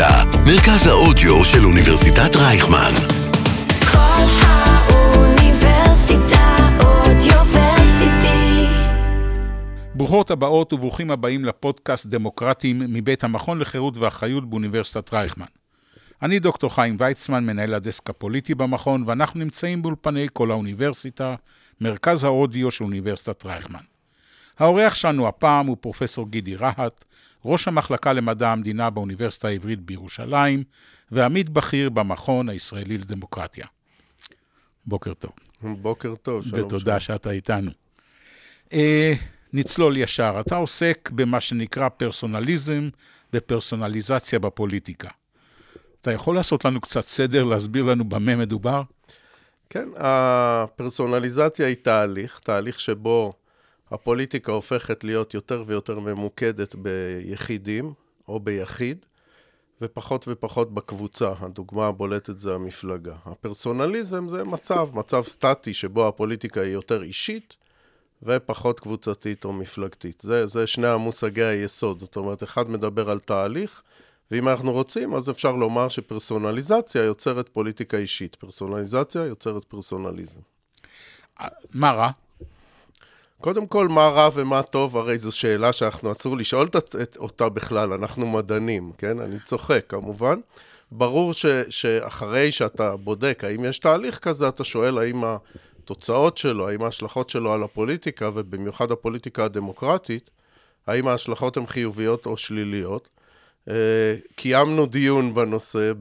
[0.00, 2.92] האוניברסיטה, מרכז האודיו של אוניברסיטת רייכמן.
[3.92, 5.58] כל האוניברסיטה
[6.84, 8.66] אודיוורסיטי.
[9.94, 15.46] ברוכות הבאות וברוכים הבאים לפודקאסט דמוקרטים מבית המכון לחירות ואחריות באוניברסיטת רייכמן.
[16.22, 21.34] אני דוקטור חיים ויצמן, מנהל הדסק הפוליטי במכון, ואנחנו נמצאים באולפני כל האוניברסיטה,
[21.80, 23.80] מרכז האודיו של אוניברסיטת רייכמן.
[24.58, 27.04] האורח שלנו הפעם הוא פרופסור גידי רהט,
[27.44, 30.64] ראש המחלקה למדע המדינה באוניברסיטה העברית בירושלים,
[31.10, 33.66] ועמית בכיר במכון הישראלי לדמוקרטיה.
[34.86, 36.66] בוקר טוב, בוקר טוב, שלום.
[36.66, 37.70] ותודה שאתה איתנו.
[38.72, 39.14] אה,
[39.52, 42.88] נצלול ישר, אתה עוסק במה שנקרא פרסונליזם
[43.32, 45.08] ופרסונליזציה בפוליטיקה.
[46.00, 48.82] אתה יכול לעשות לנו קצת סדר, להסביר לנו במה מדובר?
[49.70, 53.32] כן, הפרסונליזציה היא תהליך, תהליך שבו
[53.90, 57.92] הפוליטיקה הופכת להיות יותר ויותר ממוקדת ביחידים
[58.28, 59.06] או ביחיד,
[59.82, 61.32] ופחות ופחות בקבוצה.
[61.40, 63.14] הדוגמה הבולטת זה המפלגה.
[63.24, 67.56] הפרסונליזם זה מצב, מצב סטטי שבו הפוליטיקה היא יותר אישית
[68.22, 70.20] ופחות קבוצתית או מפלגתית.
[70.20, 72.00] זה, זה שני המושגי היסוד.
[72.00, 73.82] זאת אומרת, אחד מדבר על תהליך,
[74.30, 78.36] ואם אנחנו רוצים, אז אפשר לומר שפרסונליזציה יוצרת פוליטיקה אישית.
[78.36, 80.40] פרסונליזציה יוצרת פרסונליזם.
[81.74, 82.10] מה רע?
[83.40, 86.68] קודם כל, מה רע ומה טוב, הרי זו שאלה שאנחנו אסור לשאול
[87.02, 89.20] את- אותה בכלל, אנחנו מדענים, כן?
[89.20, 90.40] אני צוחק, כמובן.
[90.92, 96.82] ברור ש, שאחרי שאתה בודק האם יש תהליך כזה, אתה שואל האם התוצאות שלו, האם
[96.82, 100.30] ההשלכות שלו על הפוליטיקה, ובמיוחד הפוליטיקה הדמוקרטית,
[100.86, 103.08] האם ההשלכות הן חיוביות או שליליות.
[103.68, 103.74] אה,
[104.36, 105.92] קיימנו דיון בנושא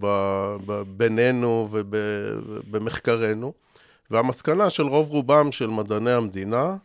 [0.97, 3.53] בינינו ובמחקרנו,
[4.11, 6.75] והמסקנה של רוב רובם של מדעני המדינה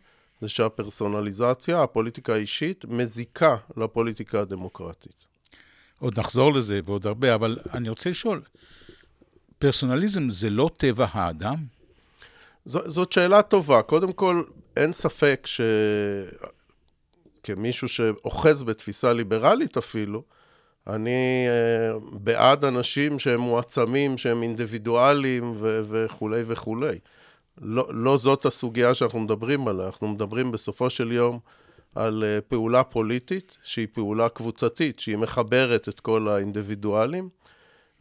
[0.43, 5.25] זה שהפרסונליזציה, הפוליטיקה האישית, מזיקה לפוליטיקה הדמוקרטית.
[5.99, 8.41] עוד נחזור לזה ועוד הרבה, אבל אני רוצה לשאול,
[9.59, 11.55] פרסונליזם זה לא טבע האדם?
[12.65, 13.81] ז, זאת שאלה טובה.
[13.81, 14.43] קודם כל,
[14.77, 15.47] אין ספק
[17.43, 20.23] שכמישהו שאוחז בתפיסה ליברלית אפילו,
[20.87, 26.99] אני אה, בעד אנשים שהם מועצמים, שהם אינדיבידואלים ו- וכולי וכולי.
[27.61, 31.39] לא, לא זאת הסוגיה שאנחנו מדברים עליה, אנחנו מדברים בסופו של יום
[31.95, 37.29] על אה, פעולה פוליטית, שהיא פעולה קבוצתית, שהיא מחברת את כל האינדיבידואלים,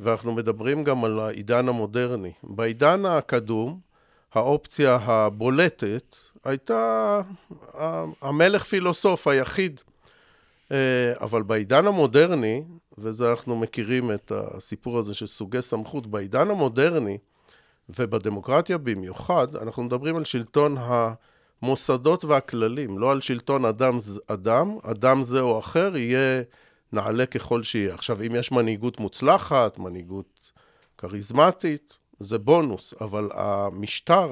[0.00, 2.32] ואנחנו מדברים גם על העידן המודרני.
[2.42, 3.80] בעידן הקדום,
[4.34, 7.20] האופציה הבולטת הייתה
[8.22, 9.80] המלך פילוסוף היחיד.
[10.72, 12.62] אה, אבל בעידן המודרני,
[12.98, 17.18] וזה אנחנו מכירים את הסיפור הזה של סוגי סמכות, בעידן המודרני,
[17.98, 20.76] ובדמוקרטיה במיוחד, אנחנו מדברים על שלטון
[21.62, 26.42] המוסדות והכללים, לא על שלטון אדם, אדם, אדם זה או אחר יהיה
[26.92, 27.94] נעלה ככל שיהיה.
[27.94, 30.52] עכשיו, אם יש מנהיגות מוצלחת, מנהיגות
[30.98, 34.28] כריזמטית, זה בונוס, אבל המשטר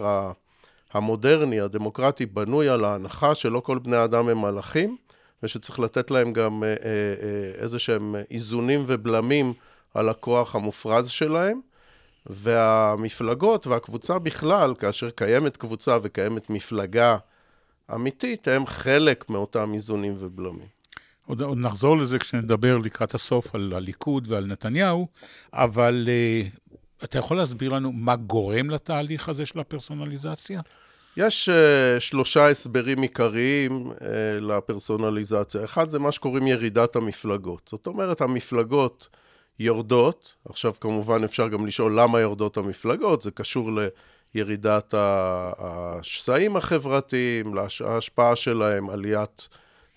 [0.93, 4.97] המודרני, הדמוקרטי, בנוי על ההנחה שלא כל בני אדם הם מלאכים,
[5.43, 6.75] ושצריך לתת להם גם אה, אה,
[7.23, 9.53] אה, איזה שהם איזונים ובלמים
[9.95, 11.61] על הכוח המופרז שלהם.
[12.27, 17.17] והמפלגות והקבוצה בכלל, כאשר קיימת קבוצה וקיימת מפלגה
[17.95, 20.81] אמיתית, הם חלק מאותם איזונים ובלמים.
[21.27, 25.09] עוד, עוד נחזור לזה כשנדבר לקראת הסוף על הליכוד ועל נתניהו,
[25.53, 30.61] אבל uh, אתה יכול להסביר לנו מה גורם לתהליך הזה של הפרסונליזציה?
[31.17, 34.05] יש uh, שלושה הסברים עיקריים uh,
[34.41, 35.65] לפרסונליזציה.
[35.65, 37.69] אחד זה מה שקוראים ירידת המפלגות.
[37.71, 39.09] זאת אומרת, המפלגות
[39.61, 43.71] יורדות, עכשיו כמובן אפשר גם לשאול למה יורדות המפלגות, זה קשור
[44.35, 44.95] לירידת
[45.59, 49.49] השסעים החברתיים, להשפעה שלהם, עליית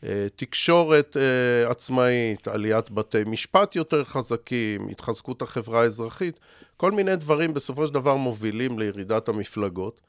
[0.01, 6.39] uh, תקשורת uh, עצמאית, עליית בתי משפט יותר חזקים, התחזקות החברה האזרחית,
[6.77, 10.01] כל מיני דברים בסופו של דבר מובילים לירידת המפלגות.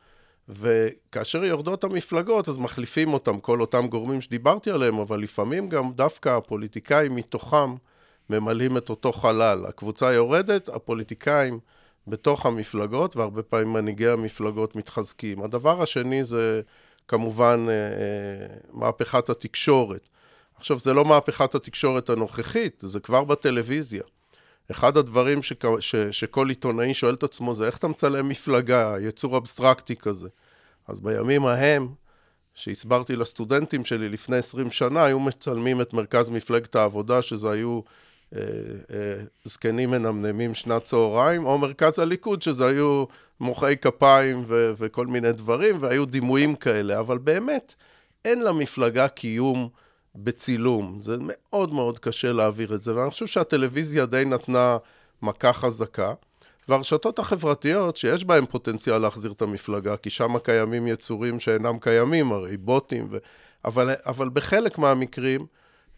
[0.48, 6.28] וכאשר יורדות המפלגות, אז מחליפים אותם, כל אותם גורמים שדיברתי עליהם, אבל לפעמים גם דווקא
[6.28, 7.74] הפוליטיקאים מתוכם
[8.30, 9.64] ממלאים את אותו חלל.
[9.68, 11.58] הקבוצה יורדת, הפוליטיקאים
[12.06, 15.42] בתוך המפלגות, והרבה פעמים מנהיגי המפלגות מתחזקים.
[15.42, 16.60] הדבר השני זה
[17.08, 20.08] כמובן אה, אה, מהפכת התקשורת.
[20.56, 24.02] עכשיו, זה לא מהפכת התקשורת הנוכחית, זה כבר בטלוויזיה.
[24.70, 25.64] אחד הדברים שכ...
[25.80, 25.96] ש...
[25.96, 30.28] שכל עיתונאי שואל את עצמו זה איך אתה מצלם מפלגה, יצור אבסטרקטי כזה.
[30.88, 31.88] אז בימים ההם,
[32.54, 37.80] שהסברתי לסטודנטים שלי לפני 20 שנה, היו מצלמים את מרכז מפלגת העבודה, שזה היו
[39.44, 43.04] זקנים מנמנמים שנת צהריים, או מרכז הליכוד, שזה היו
[43.40, 44.72] מוחאי כפיים ו...
[44.76, 47.74] וכל מיני דברים, והיו דימויים כאלה, אבל באמת,
[48.24, 49.68] אין למפלגה קיום
[50.16, 50.96] בצילום.
[50.98, 54.76] זה מאוד מאוד קשה להעביר את זה, ואני חושב שהטלוויזיה די נתנה
[55.22, 56.12] מכה חזקה.
[56.68, 62.56] והרשתות החברתיות, שיש בהן פוטנציאל להחזיר את המפלגה, כי שם קיימים יצורים שאינם קיימים, הרי
[62.56, 63.18] בוטים, ו...
[63.64, 65.46] אבל, אבל בחלק מהמקרים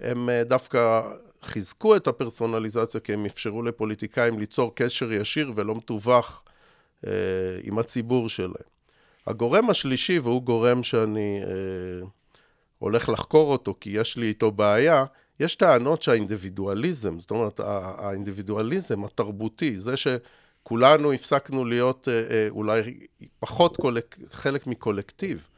[0.01, 1.03] הם אה, דווקא
[1.47, 6.43] חיזקו את הפרסונליזציה, כי הם אפשרו לפוליטיקאים ליצור קשר ישיר ולא מתווך
[7.07, 7.13] אה,
[7.63, 8.77] עם הציבור שלהם.
[9.27, 12.07] הגורם השלישי, והוא גורם שאני אה,
[12.79, 15.05] הולך לחקור אותו, כי יש לי איתו בעיה,
[15.41, 17.61] יש טענות שהאינדיבידואליזם, זאת אומרת,
[17.99, 23.07] האינדיבידואליזם התרבותי, זה שכולנו הפסקנו להיות אה, אה, אולי
[23.39, 25.49] פחות קולק, חלק מקולקטיב,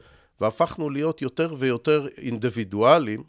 [0.41, 3.23] והפכנו להיות יותר ויותר אינדיבידואלים,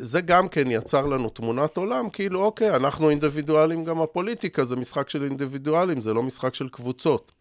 [0.00, 5.08] זה גם כן יצר לנו תמונת עולם, כאילו, אוקיי, אנחנו אינדיבידואלים, גם הפוליטיקה זה משחק
[5.08, 7.32] של אינדיבידואלים, זה לא משחק של קבוצות.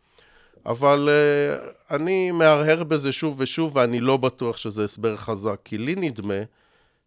[0.65, 5.95] אבל uh, אני מהרהר בזה שוב ושוב, ואני לא בטוח שזה הסבר חזק, כי לי
[5.95, 6.44] נדמה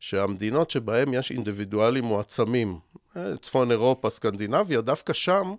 [0.00, 2.78] שהמדינות שבהן יש אינדיבידואלים מועצמים,
[3.16, 5.54] אה, צפון אירופה, סקנדינביה, דווקא שם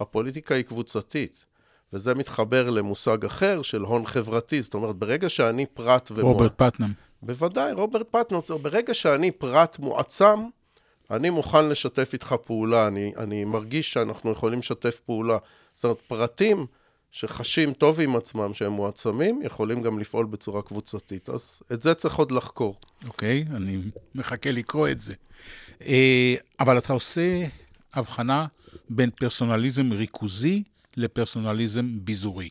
[0.00, 1.46] הפוליטיקה היא קבוצתית.
[1.94, 6.28] וזה מתחבר למושג אחר של הון חברתי, זאת אומרת, ברגע שאני פרט ומועצם...
[6.28, 6.90] רוברט פטנאם.
[7.22, 10.40] בוודאי, רוברט פטנאם, ברגע שאני פרט מועצם,
[11.10, 15.38] אני מוכן לשתף איתך פעולה, אני, אני מרגיש שאנחנו יכולים לשתף פעולה.
[15.74, 16.66] זאת אומרת, פרטים
[17.10, 21.28] שחשים טוב עם עצמם, שהם מועצמים, יכולים גם לפעול בצורה קבוצתית.
[21.28, 22.76] אז את זה צריך עוד לחקור.
[23.06, 23.78] אוקיי, okay, אני
[24.14, 25.14] מחכה לקרוא את זה.
[25.82, 27.46] אה, אבל אתה עושה
[27.94, 28.46] הבחנה
[28.90, 30.62] בין פרסונליזם ריכוזי
[30.96, 32.48] לפרסונליזם ביזורי.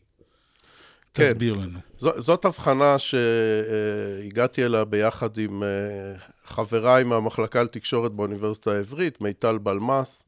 [1.14, 1.34] כן.
[1.34, 1.80] תסביר לנו.
[2.00, 5.68] ז, זאת הבחנה שהגעתי אליה ביחד עם אה,
[6.46, 10.26] חבריי מהמחלקה לתקשורת באוניברסיטה העברית, מיטל בלמס,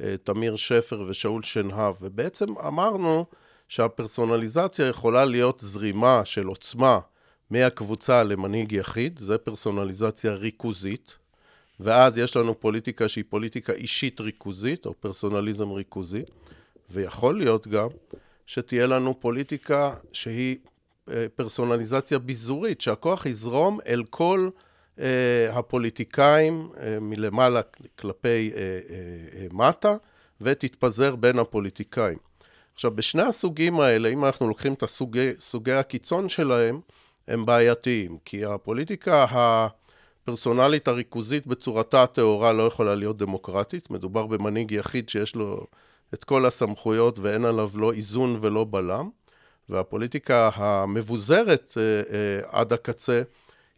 [0.00, 3.26] אה, תמיר שפר ושאול שנהב, ובעצם אמרנו
[3.68, 6.98] שהפרסונליזציה יכולה להיות זרימה של עוצמה
[7.50, 11.18] מהקבוצה למנהיג יחיד, זה פרסונליזציה ריכוזית,
[11.80, 16.22] ואז יש לנו פוליטיקה שהיא פוליטיקה אישית ריכוזית, או פרסונליזם ריכוזי,
[16.90, 17.88] ויכול להיות גם
[18.46, 20.56] שתהיה לנו פוליטיקה שהיא
[21.10, 24.48] אה, פרסונליזציה ביזורית, שהכוח יזרום אל כל
[24.96, 25.00] uh,
[25.52, 27.60] הפוליטיקאים uh, מלמעלה
[27.98, 28.52] כלפי
[29.52, 29.96] מטה,
[30.40, 32.18] ותתפזר בין הפוליטיקאים.
[32.74, 36.80] עכשיו, בשני הסוגים האלה, אם אנחנו לוקחים את הסוגי, סוגי הקיצון שלהם,
[37.28, 43.90] הם בעייתיים, כי הפוליטיקה הפרסונלית הריכוזית בצורתה הטהורה לא יכולה להיות דמוקרטית.
[43.90, 45.66] מדובר במנהיג יחיד שיש לו
[46.16, 49.08] את כל הסמכויות ואין עליו לא איזון ולא בלם.
[49.68, 53.22] והפוליטיקה המבוזרת אה, אה, עד הקצה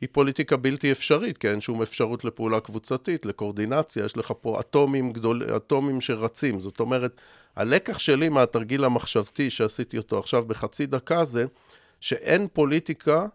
[0.00, 5.12] היא פוליטיקה בלתי אפשרית, כי אין שום אפשרות לפעולה קבוצתית, לקורדינציה, יש לך פה אטומים
[5.12, 6.61] גדול, אטומים שרצים.
[6.61, 7.20] זאת אומרת,
[7.56, 11.46] הלקח שלי מהתרגיל המחשבתי שעשיתי אותו עכשיו בחצי דקה זה
[12.00, 13.26] שאין פוליטיקה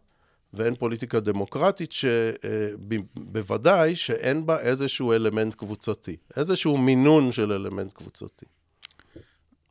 [0.53, 8.45] ואין פוליטיקה דמוקרטית שבוודאי אה, שאין בה איזשהו אלמנט קבוצתי, איזשהו מינון של אלמנט קבוצתי.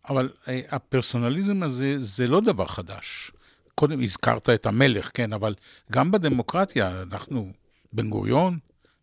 [0.08, 3.32] אבל אה, הפרסונליזם הזה זה לא דבר חדש.
[3.74, 5.54] קודם הזכרת את המלך, כן, אבל
[5.92, 7.52] גם בדמוקרטיה, אנחנו,
[7.92, 8.58] בן גוריון,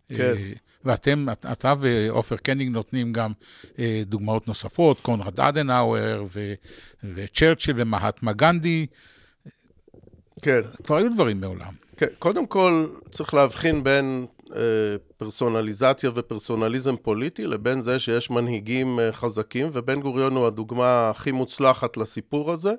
[0.08, 0.20] כן.
[0.20, 0.52] אה,
[0.86, 3.32] ואתם, אתה ועופר קניג נותנים גם
[3.80, 6.26] אה, דוגמאות נוספות, קונרד אדנאואר
[7.04, 8.86] וצ'רצ'יל ומהטמה גנדי.
[10.42, 10.62] כן.
[10.84, 11.74] כבר היו דברים מעולם.
[11.98, 14.26] כן, קודם כל צריך להבחין בין
[15.18, 21.98] פרסונליזציה ופרסונליזם פוליטי לבין זה שיש מנהיגים אה, חזקים, ובן גוריון הוא הדוגמה הכי מוצלחת
[21.98, 22.74] לסיפור הזה.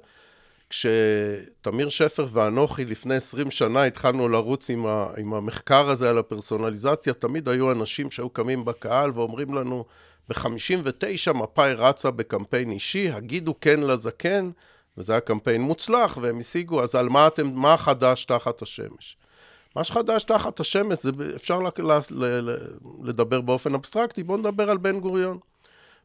[0.70, 7.14] כשתמיר שפר ואנוכי לפני 20 שנה התחלנו לרוץ עם, ה, עם המחקר הזה על הפרסונליזציה,
[7.14, 9.84] תמיד היו אנשים שהיו קמים בקהל ואומרים לנו,
[10.28, 14.50] ב-59 מפא"י רצה בקמפיין אישי, הגידו כן לזקן,
[14.98, 19.16] וזה היה קמפיין מוצלח, והם השיגו, אז על מה אתם, מה חדש תחת השמש?
[19.76, 21.60] מה שחדש תחת השמש, זה אפשר
[23.02, 25.38] לדבר באופן אבסטרקטי, בואו נדבר על בן גוריון.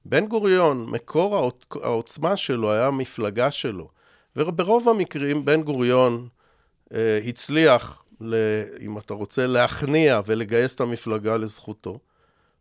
[0.06, 1.52] בן גוריון, מקור
[1.84, 3.90] העוצמה שלו היה המפלגה שלו.
[4.36, 6.28] וברוב המקרים בן גוריון
[6.94, 8.36] אה, הצליח, ל,
[8.82, 12.00] אם אתה רוצה, להכניע ולגייס את המפלגה לזכותו.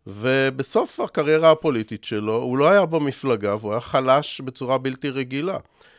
[0.06, 5.58] ובסוף הקריירה הפוליטית שלו, הוא לא היה במפלגה והוא היה חלש בצורה בלתי רגילה.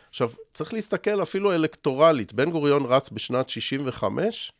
[0.09, 2.33] עכשיו, צריך להסתכל אפילו אלקטורלית.
[2.33, 4.51] בן גוריון רץ בשנת 65'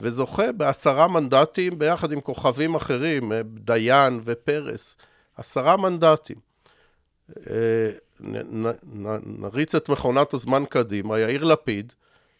[0.00, 4.96] וזוכה בעשרה מנדטים ביחד עם כוכבים אחרים, אה, דיין ופרס.
[5.36, 6.36] עשרה מנדטים.
[7.50, 7.90] אה,
[9.24, 11.92] נריץ את מכונת הזמן קדימה, יאיר לפיד,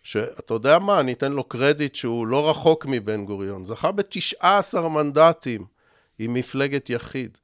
[0.03, 5.65] שאתה יודע מה, אני אתן לו קרדיט שהוא לא רחוק מבן גוריון, זכה ב-19 מנדטים
[6.19, 7.39] עם מפלגת יחיד.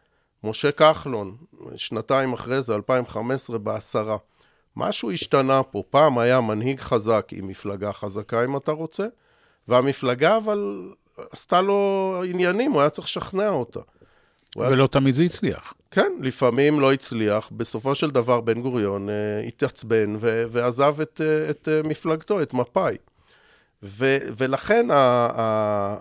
[0.44, 1.36] משה כחלון,
[1.76, 4.16] שנתיים אחרי זה, 2015, בעשרה.
[4.76, 5.82] משהו השתנה פה.
[5.90, 9.06] פעם היה מנהיג חזק עם מפלגה חזקה, אם אתה רוצה,
[9.68, 10.92] והמפלגה אבל
[11.30, 13.80] עשתה לו עניינים, הוא היה צריך לשכנע אותה.
[14.56, 15.74] ולא תמיד זה הצליח.
[15.90, 17.50] כן, לפעמים לא הצליח.
[17.52, 22.54] בסופו של דבר בן גוריון אה, התעצבן ו- ועזב את, אה, את אה, מפלגתו, את
[22.54, 22.96] מפא"י.
[23.82, 25.96] ו- ולכן ה- ה-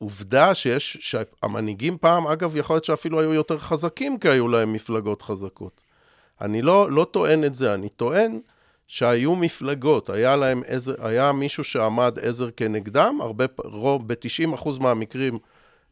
[0.00, 5.22] העובדה שיש, שהמנהיגים פעם, אגב, יכול להיות שאפילו היו יותר חזקים כי היו להם מפלגות
[5.22, 5.80] חזקות.
[6.40, 8.40] אני לא, לא טוען את זה, אני טוען
[8.88, 15.38] שהיו מפלגות, היה להם עזר, היה מישהו שעמד עזר כנגדם, הרבה, רוב, ב-90% מהמקרים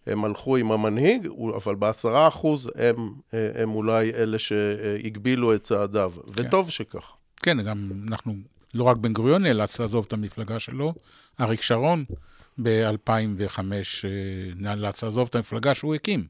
[0.06, 6.70] הם הלכו עם המנהיג, אבל בעשרה אחוז הם, הם אולי אלה שהגבילו את צעדיו, וטוב
[6.70, 7.16] שכך.
[7.36, 8.34] כן, גם אנחנו,
[8.74, 10.94] לא רק בן גוריון נאלץ לעזוב את המפלגה שלו,
[11.40, 12.04] אריק שרון
[12.62, 13.58] ב-2005
[14.56, 16.26] נאלץ לעזוב את המפלגה שהוא הקים.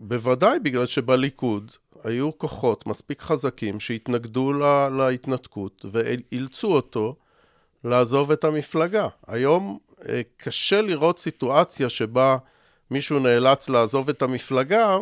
[0.00, 1.72] בוודאי, בגלל שבליכוד
[2.04, 7.16] היו כוחות מספיק חזקים שהתנגדו לה, להתנתקות ואילצו אותו
[7.84, 9.08] לעזוב את המפלגה.
[9.26, 9.78] היום
[10.08, 12.36] אה, קשה לראות סיטואציה שבה
[12.90, 14.96] מישהו נאלץ לעזוב את המפלגה,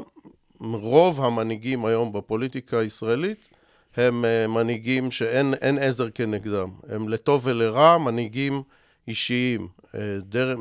[0.61, 3.49] רוב המנהיגים היום בפוליטיקה הישראלית
[3.97, 6.71] הם אה, מנהיגים שאין אין עזר כנגדם.
[6.89, 8.63] הם לטוב ולרע מנהיגים
[9.09, 9.69] אישיים.
[9.95, 10.57] אה, דר,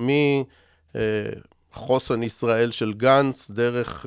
[1.75, 4.05] מחוסן ישראל של גנץ, דרך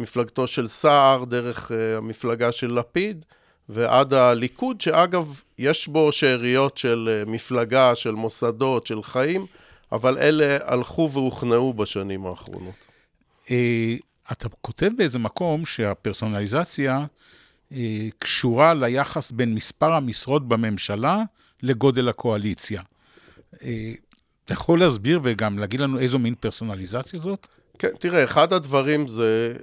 [0.00, 3.24] מפלגתו של סער, דרך המפלגה של לפיד,
[3.68, 9.46] ועד הליכוד, שאגב, יש בו שאריות של מפלגה, של מוסדות, של חיים,
[9.92, 12.74] אבל אלה הלכו והוכנעו בשנים האחרונות.
[14.32, 17.04] אתה כותב באיזה מקום שהפרסונליזציה
[18.18, 21.22] קשורה ליחס בין מספר המשרות בממשלה
[21.62, 22.82] לגודל הקואליציה.
[24.44, 27.46] אתה יכול להסביר וגם להגיד לנו איזו מין פרסונליזציה זאת?
[27.78, 29.54] כן, תראה, אחד הדברים זה...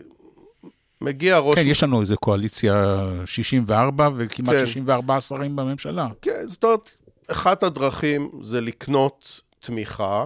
[1.01, 1.55] מגיע ראש...
[1.55, 4.65] כן, יש לנו איזו קואליציה 64 וכמעט כן.
[4.65, 6.07] 64 שרים בממשלה.
[6.21, 6.91] כן, זאת אומרת,
[7.27, 10.25] אחת הדרכים זה לקנות תמיכה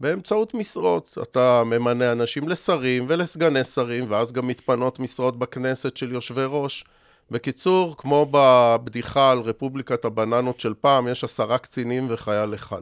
[0.00, 1.18] באמצעות משרות.
[1.22, 6.84] אתה ממנה אנשים לשרים ולסגני שרים, ואז גם מתפנות משרות בכנסת של יושבי ראש.
[7.30, 12.80] בקיצור, כמו בבדיחה על רפובליקת הבננות של פעם, יש עשרה קצינים וחייל אחד.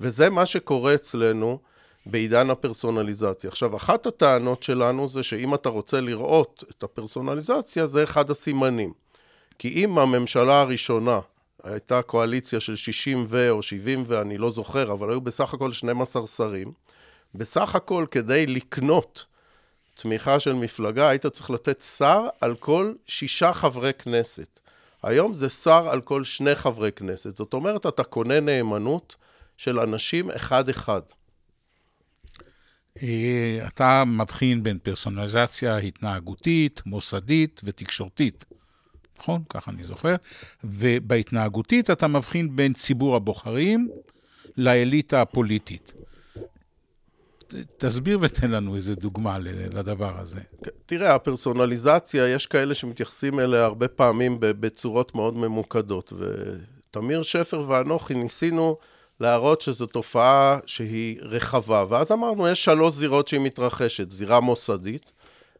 [0.00, 1.58] וזה מה שקורה אצלנו
[2.06, 3.50] בעידן הפרסונליזציה.
[3.50, 8.92] עכשיו, אחת הטענות שלנו זה שאם אתה רוצה לראות את הפרסונליזציה, זה אחד הסימנים.
[9.58, 11.20] כי אם הממשלה הראשונה
[11.64, 13.50] הייתה קואליציה של 60 ו...
[13.50, 16.72] או 70 ואני לא זוכר, אבל היו בסך הכל 12 שרים,
[17.34, 19.26] בסך הכל כדי לקנות
[19.94, 24.60] תמיכה של מפלגה, היית צריך לתת שר על כל שישה חברי כנסת.
[25.02, 27.36] היום זה שר על כל שני חברי כנסת.
[27.36, 29.16] זאת אומרת, אתה קונה נאמנות
[29.56, 31.02] של אנשים אחד-אחד.
[33.66, 38.44] אתה מבחין בין פרסונליזציה התנהגותית, מוסדית ותקשורתית.
[39.18, 39.42] נכון?
[39.48, 40.14] ככה אני זוכר.
[40.64, 43.88] ובהתנהגותית אתה מבחין בין ציבור הבוחרים
[44.56, 45.94] לאליטה הפוליטית.
[47.76, 49.38] תסביר ותן לנו איזה דוגמה
[49.72, 50.40] לדבר הזה.
[50.86, 58.76] תראה, הפרסונליזציה, יש כאלה שמתייחסים אליה הרבה פעמים בצורות מאוד ממוקדות, ותמיר שפר ואנוכי ניסינו
[59.20, 65.12] להראות שזו תופעה שהיא רחבה, ואז אמרנו, יש שלוש זירות שהיא מתרחשת, זירה מוסדית,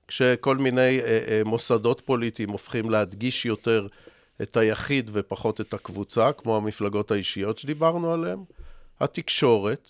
[0.08, 3.86] כשכל מיני אה, אה, מוסדות פוליטיים הופכים להדגיש יותר
[4.42, 8.38] את היחיד ופחות את הקבוצה, כמו המפלגות האישיות שדיברנו עליהן,
[9.00, 9.88] התקשורת,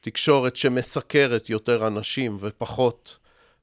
[0.00, 3.18] תקשורת שמסקרת יותר אנשים ופחות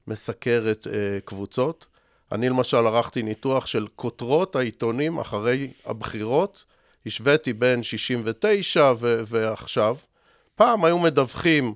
[0.06, 1.86] מסקרת אה, קבוצות.
[2.32, 6.64] אני למשל ערכתי ניתוח של כותרות העיתונים אחרי הבחירות,
[7.06, 9.96] השוויתי בין 69 ו- ועכשיו.
[10.54, 11.74] פעם היו מדווחים,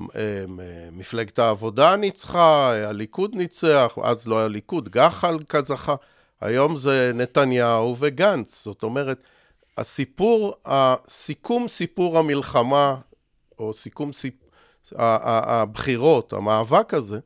[0.00, 0.44] אה,
[0.92, 5.94] מפלגת העבודה ניצחה, הליכוד ניצח, אז לא היה ליכוד, גח"ל כזכה.
[6.40, 8.64] היום זה נתניהו וגנץ.
[8.64, 9.22] זאת אומרת,
[9.78, 12.96] הסיפור, הסיכום סיפור המלחמה
[13.58, 14.34] או סיכום סיפ...
[14.92, 17.18] הבחירות, המאבק הזה,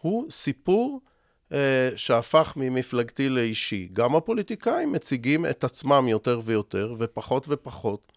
[0.00, 1.00] הוא סיפור
[1.96, 3.88] שהפך ממפלגתי לאישי.
[3.92, 8.12] גם הפוליטיקאים מציגים את עצמם יותר ויותר, ופחות ופחות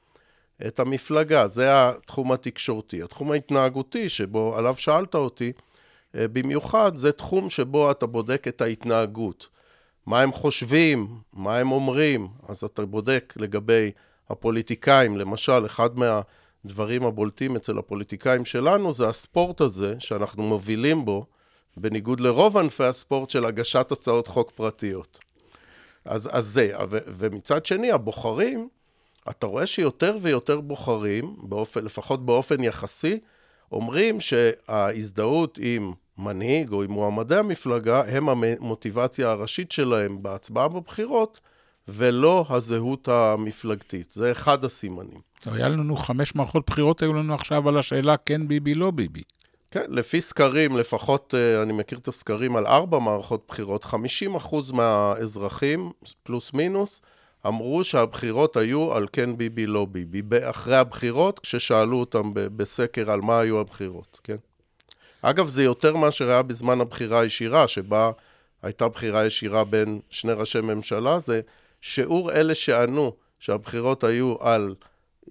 [0.67, 1.47] את המפלגה.
[1.47, 3.03] זה התחום התקשורתי.
[3.03, 5.51] התחום ההתנהגותי, שבו, עליו שאלת אותי,
[6.15, 9.47] אה, במיוחד זה תחום שבו אתה בודק את ההתנהגות.
[10.05, 13.91] מה הם חושבים, מה הם אומרים, אז אתה בודק לגבי
[14.29, 16.21] הפוליטיקאים, למשל, אחד מה...
[16.67, 21.25] הדברים הבולטים אצל הפוליטיקאים שלנו זה הספורט הזה שאנחנו מובילים בו,
[21.77, 25.19] בניגוד לרוב ענפי הספורט של הגשת הצעות חוק פרטיות.
[26.05, 28.69] אז, אז זה, ו, ומצד שני, הבוחרים,
[29.29, 33.19] אתה רואה שיותר ויותר בוחרים, באופן, לפחות באופן יחסי,
[33.71, 41.39] אומרים שההזדהות עם מנהיג או עם מועמדי המפלגה הם המוטיבציה הראשית שלהם בהצבעה בבחירות,
[41.87, 44.11] ולא הזהות המפלגתית.
[44.11, 45.21] זה אחד הסימנים.
[45.45, 49.21] היה לנו חמש מערכות בחירות, היו לנו עכשיו על השאלה כן ביבי, לא ביבי.
[49.71, 53.95] כן, לפי סקרים, לפחות אה, אני מכיר את הסקרים על ארבע מערכות בחירות, 50%
[54.73, 55.91] מהאזרחים,
[56.23, 57.01] פלוס מינוס,
[57.47, 63.39] אמרו שהבחירות היו על כן ביבי, לא ביבי, אחרי הבחירות, כששאלו אותם בסקר על מה
[63.39, 64.35] היו הבחירות, כן?
[65.21, 68.11] אגב, זה יותר מאשר היה בזמן הבחירה הישירה, שבה
[68.63, 71.41] הייתה בחירה ישירה בין שני ראשי ממשלה, זה
[71.81, 74.75] שיעור אלה שענו שהבחירות היו על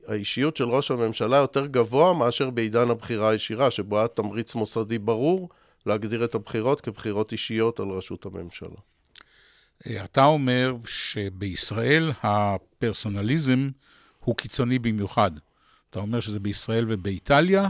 [0.06, 5.48] האישיות של ראש הממשלה יותר גבוה מאשר בעידן הבחירה הישירה, שבו היה תמריץ מוסדי ברור
[5.86, 8.76] להגדיר את הבחירות כבחירות אישיות על ראשות הממשלה.
[10.04, 13.70] אתה אומר שבישראל הפרסונליזם
[14.20, 15.30] הוא קיצוני במיוחד.
[15.90, 17.68] אתה אומר שזה בישראל ובאיטליה,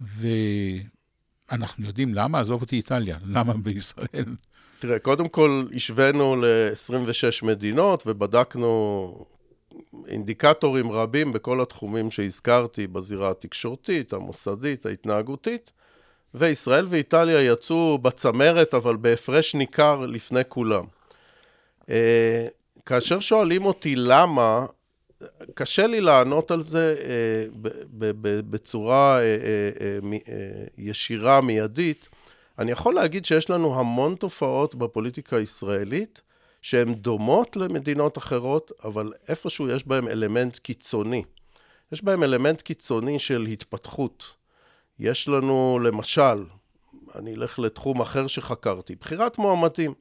[0.00, 4.24] ואנחנו יודעים למה, עזוב אותי איטליה, למה בישראל?
[4.78, 9.24] תראה, קודם כל השווינו ל-26 מדינות ובדקנו
[10.08, 15.72] אינדיקטורים רבים בכל התחומים שהזכרתי, בזירה התקשורתית, המוסדית, ההתנהגותית,
[16.34, 20.84] וישראל ואיטליה יצאו בצמרת, אבל בהפרש ניכר לפני כולם.
[21.90, 22.46] אה,
[22.86, 24.66] כאשר שואלים אותי למה,
[25.54, 27.70] קשה לי לענות על זה אה,
[28.50, 29.28] בצורה אה,
[30.78, 32.08] ישירה, מיידית.
[32.58, 36.20] אני יכול להגיד שיש לנו המון תופעות בפוליטיקה הישראלית
[36.62, 41.22] שהן דומות למדינות אחרות, אבל איפשהו יש בהן אלמנט קיצוני.
[41.92, 44.24] יש בהן אלמנט קיצוני של התפתחות.
[44.98, 46.44] יש לנו, למשל,
[47.14, 49.94] אני אלך לתחום אחר שחקרתי, בחירת מועמדים.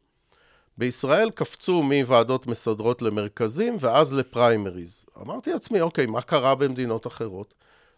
[0.78, 5.06] בישראל קפצו מוועדות מסדרות למרכזים ואז לפריימריז.
[5.22, 7.54] אמרתי לעצמי, אוקיי, מה קרה במדינות אחרות?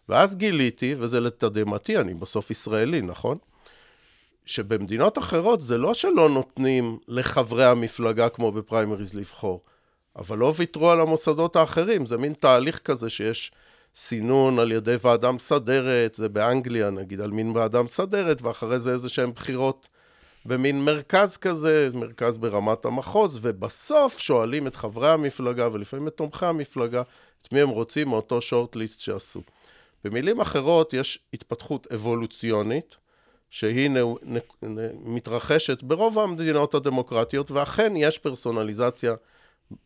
[0.08, 3.38] ואז גיליתי, וזה לתדהמתי, אני בסוף ישראלי, נכון?
[4.46, 9.60] שבמדינות אחרות זה לא שלא נותנים לחברי המפלגה כמו בפריימריז לבחור,
[10.16, 13.52] אבל לא ויתרו על המוסדות האחרים, זה מין תהליך כזה שיש
[13.94, 19.08] סינון על ידי ועדה מסדרת, זה באנגליה נגיד, על מין ועדה מסדרת, ואחרי זה איזה
[19.08, 19.88] שהן בחירות
[20.44, 27.02] במין מרכז כזה, מרכז ברמת המחוז, ובסוף שואלים את חברי המפלגה, ולפעמים את תומכי המפלגה,
[27.42, 29.42] את מי הם רוצים מאותו שורט-ליסט שעשו.
[30.04, 32.96] במילים אחרות, יש התפתחות אבולוציונית,
[33.52, 33.90] שהיא
[35.04, 39.14] מתרחשת ברוב המדינות הדמוקרטיות, ואכן יש פרסונליזציה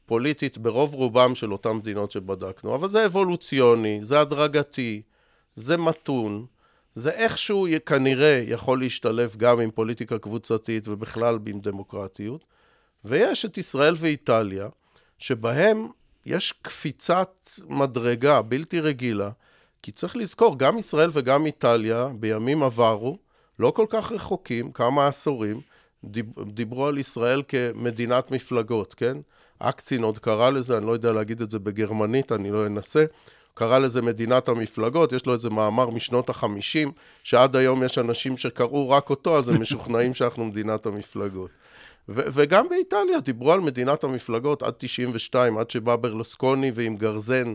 [0.06, 5.02] פוליטית ברוב רובם של אותן מדינות שבדקנו, אבל זה אבולוציוני, זה הדרגתי,
[5.54, 6.46] זה מתון,
[6.94, 12.44] זה איכשהו כנראה יכול להשתלב גם עם פוליטיקה קבוצתית ובכלל עם דמוקרטיות,
[13.04, 14.68] ויש את ישראל ואיטליה,
[15.18, 15.88] שבהם
[16.26, 19.30] יש קפיצת מדרגה בלתי רגילה,
[19.82, 23.25] כי צריך לזכור, גם ישראל וגם איטליה בימים עברו,
[23.58, 25.60] לא כל כך רחוקים, כמה עשורים,
[26.46, 29.16] דיברו על ישראל כמדינת מפלגות, כן?
[29.58, 33.04] אקצין עוד קרא לזה, אני לא יודע להגיד את זה בגרמנית, אני לא אנסה.
[33.54, 36.92] קרא לזה מדינת המפלגות, יש לו איזה מאמר משנות החמישים,
[37.22, 41.50] שעד היום יש אנשים שקראו רק אותו, אז הם משוכנעים שאנחנו מדינת המפלגות.
[42.08, 47.54] ו- וגם באיטליה דיברו על מדינת המפלגות עד 92, עד שבא ברלוסקוני ועם גרזן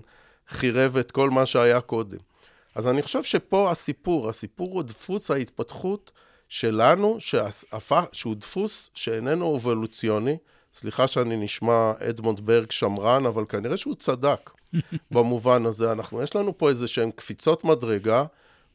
[0.50, 2.31] חירב את כל מה שהיה קודם.
[2.76, 6.12] אז אני חושב שפה הסיפור, הסיפור הוא דפוס ההתפתחות
[6.50, 10.38] שלנו, שהפך, שהוא דפוס שאיננו אבולוציוני.
[10.74, 14.52] סליחה שאני נשמע אדמונד ברג שמרן, אבל כנראה שהוא צדק
[15.12, 15.92] במובן הזה.
[15.92, 18.24] אנחנו, יש לנו פה איזה שהן קפיצות מדרגה.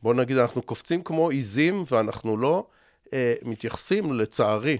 [0.03, 2.67] בואו נגיד, אנחנו קופצים כמו עיזים, ואנחנו לא
[3.13, 4.79] אה, מתייחסים, לצערי,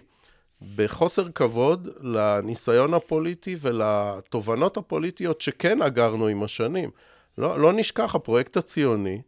[0.77, 6.91] בחוסר כבוד לניסיון הפוליטי ולתובנות הפוליטיות שכן אגרנו עם השנים.
[7.39, 9.21] לא, לא נשכח, הפרויקט הציוני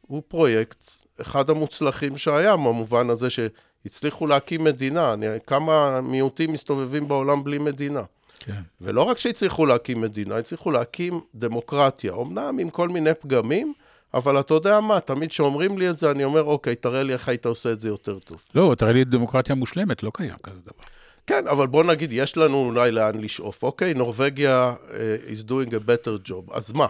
[0.00, 0.90] הוא פרויקט,
[1.20, 5.12] אחד המוצלחים שהיה, במובן הזה שהצליחו להקים מדינה.
[5.12, 8.02] אני, כמה מיעוטים מסתובבים בעולם בלי מדינה.
[8.38, 8.60] כן.
[8.80, 12.12] ולא רק שהצליחו להקים מדינה, הצליחו להקים דמוקרטיה.
[12.12, 13.72] אמנם עם כל מיני פגמים,
[14.14, 17.28] אבל אתה יודע מה, תמיד כשאומרים לי את זה, אני אומר, אוקיי, תראה לי איך
[17.28, 18.42] היית עושה את זה יותר טוב.
[18.54, 20.84] לא, תראה לי דמוקרטיה מושלמת, לא קיים כזה דבר.
[21.26, 23.62] כן, אבל בוא נגיד, יש לנו אולי לאן לשאוף.
[23.62, 24.92] אוקיי, נורבגיה uh,
[25.30, 26.54] is doing a better job.
[26.54, 26.86] אז מה?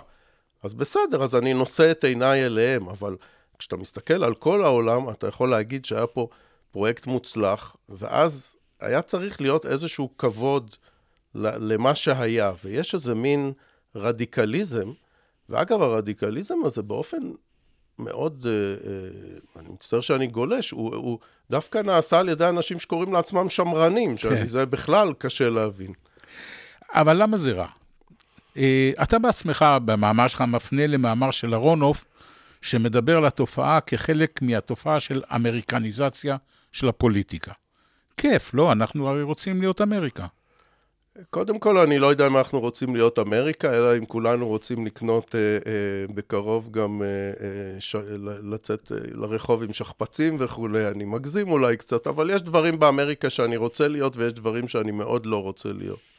[0.64, 3.16] אז בסדר, אז אני נושא את עיניי אליהם, אבל
[3.58, 6.28] כשאתה מסתכל על כל העולם, אתה יכול להגיד שהיה פה
[6.70, 10.74] פרויקט מוצלח, ואז היה צריך להיות איזשהו כבוד
[11.34, 13.52] למה שהיה, ויש איזה מין
[13.96, 14.92] רדיקליזם,
[15.48, 17.30] ואגב, הרדיקליזם הזה באופן
[17.98, 21.18] מאוד, אה, אה, אני מצטער שאני גולש, הוא, הוא
[21.50, 24.16] דווקא נעשה על ידי אנשים שקוראים לעצמם שמרנים, כן.
[24.16, 25.92] שזה בכלל קשה להבין.
[26.94, 27.66] אבל למה זה רע?
[28.56, 32.04] אה, אתה בעצמך, במאמר שלך, מפנה למאמר של אהרונוף,
[32.62, 36.36] שמדבר על התופעה כחלק מהתופעה של אמריקניזציה
[36.72, 37.52] של הפוליטיקה.
[38.16, 38.72] כיף, לא?
[38.72, 40.26] אנחנו הרי רוצים להיות אמריקה.
[41.30, 45.34] קודם כל, אני לא יודע אם אנחנו רוצים להיות אמריקה, אלא אם כולנו רוצים לקנות
[45.34, 47.96] אה, אה, בקרוב גם אה, אה, ש...
[48.42, 50.88] לצאת אה, לרחוב עם שכפ"צים וכולי.
[50.88, 55.26] אני מגזים אולי קצת, אבל יש דברים באמריקה שאני רוצה להיות, ויש דברים שאני מאוד
[55.26, 56.13] לא רוצה להיות.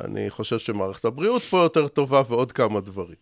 [0.00, 3.16] אני חושב שמערכת הבריאות פה יותר טובה ועוד כמה דברים.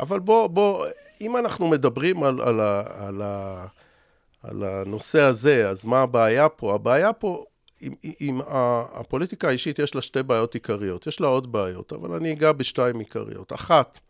[0.00, 0.86] אבל בוא, בוא,
[1.20, 3.66] אם אנחנו מדברים על, על, ה, על, ה,
[4.42, 6.74] על הנושא הזה, אז מה הבעיה פה?
[6.74, 7.44] הבעיה פה,
[8.20, 8.40] עם
[8.94, 11.06] הפוליטיקה האישית יש לה שתי בעיות עיקריות.
[11.06, 13.52] יש לה עוד בעיות, אבל אני אגע בשתיים עיקריות.
[13.52, 14.00] אחת,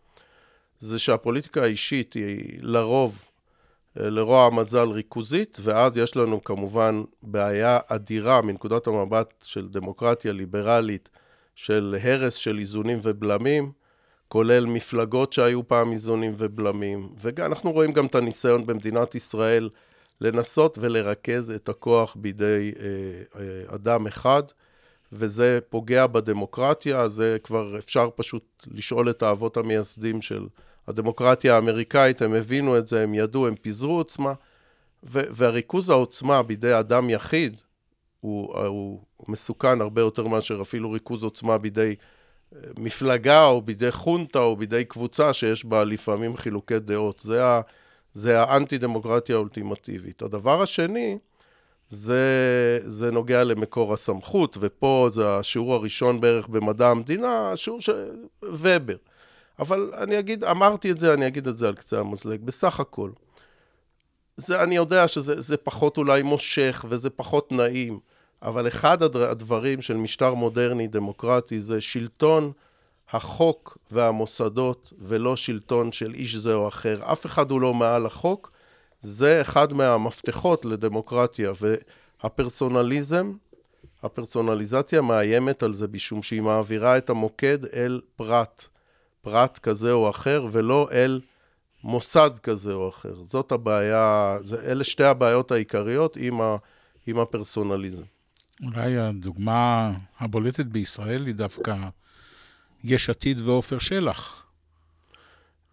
[0.79, 3.25] זה שהפוליטיקה האישית היא לרוב,
[3.97, 11.09] לרוע המזל, ריכוזית, ואז יש לנו כמובן בעיה אדירה מנקודת המבט של דמוקרטיה ליברלית,
[11.57, 13.73] של הרס של איזונים ובלמים.
[14.29, 19.69] כולל מפלגות שהיו פעם איזונים ובלמים, ואנחנו רואים גם את הניסיון במדינת ישראל
[20.21, 24.43] לנסות ולרכז את הכוח בידי אה, אה, אדם אחד,
[25.13, 30.47] וזה פוגע בדמוקרטיה, זה כבר אפשר פשוט לשאול את האבות המייסדים של
[30.89, 34.33] הדמוקרטיה האמריקאית, הם הבינו את זה, הם ידעו, הם פיזרו עוצמה,
[35.03, 37.61] והריכוז העוצמה בידי אדם יחיד
[38.21, 41.95] הוא, הוא מסוכן הרבה יותר מאשר אפילו ריכוז עוצמה בידי
[42.79, 47.21] מפלגה או בידי חונטה או בידי קבוצה שיש בה לפעמים חילוקי דעות.
[47.21, 47.61] זה, ה,
[48.13, 50.23] זה האנטי-דמוקרטיה האולטימטיבית.
[50.23, 51.19] הדבר השני,
[51.89, 58.11] זה, זה נוגע למקור הסמכות, ופה זה השיעור הראשון בערך במדע המדינה, השיעור של
[58.43, 58.97] ובר.
[59.59, 63.11] אבל אני אגיד, אמרתי את זה, אני אגיד את זה על קצה המזלג, בסך הכל.
[64.37, 67.99] זה, אני יודע שזה פחות אולי מושך וזה פחות נעים.
[68.43, 72.53] אבל אחד הדברים של משטר מודרני דמוקרטי זה שלטון
[73.11, 77.13] החוק והמוסדות ולא שלטון של איש זה או אחר.
[77.13, 78.51] אף אחד הוא לא מעל החוק,
[79.01, 81.53] זה אחד מהמפתחות לדמוקרטיה
[82.23, 83.33] והפרסונליזם,
[84.03, 88.67] הפרסונליזציה מאיימת על זה משום שהיא מעבירה את המוקד אל פרט,
[89.21, 91.21] פרט כזה או אחר ולא אל
[91.85, 93.15] מוסד כזה או אחר.
[93.15, 96.57] זאת הבעיה, אלה שתי הבעיות העיקריות עם, ה,
[97.07, 98.05] עם הפרסונליזם.
[98.63, 101.77] אולי הדוגמה הבולטת בישראל היא דווקא
[102.85, 104.47] יש עתיד ועופר שלח.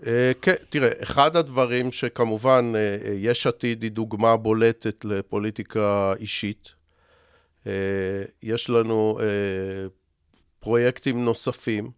[0.05, 6.69] אה, כן, תראה, אחד הדברים שכמובן אה, יש עתיד היא דוגמה בולטת לפוליטיקה אישית.
[7.67, 7.71] אה,
[8.43, 9.19] יש לנו
[10.59, 11.91] פרויקטים נוספים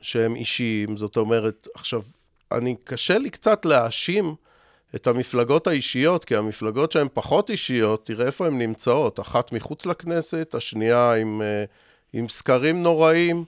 [0.00, 2.02] שהם אישיים, זאת אומרת, עכשיו,
[2.52, 4.34] אני, קשה לי קצת להאשים
[4.94, 9.20] את המפלגות האישיות, כי המפלגות שהן פחות אישיות, תראה איפה הן נמצאות.
[9.20, 11.64] אחת מחוץ לכנסת, השנייה עם, אה,
[12.12, 13.44] עם סקרים נוראים,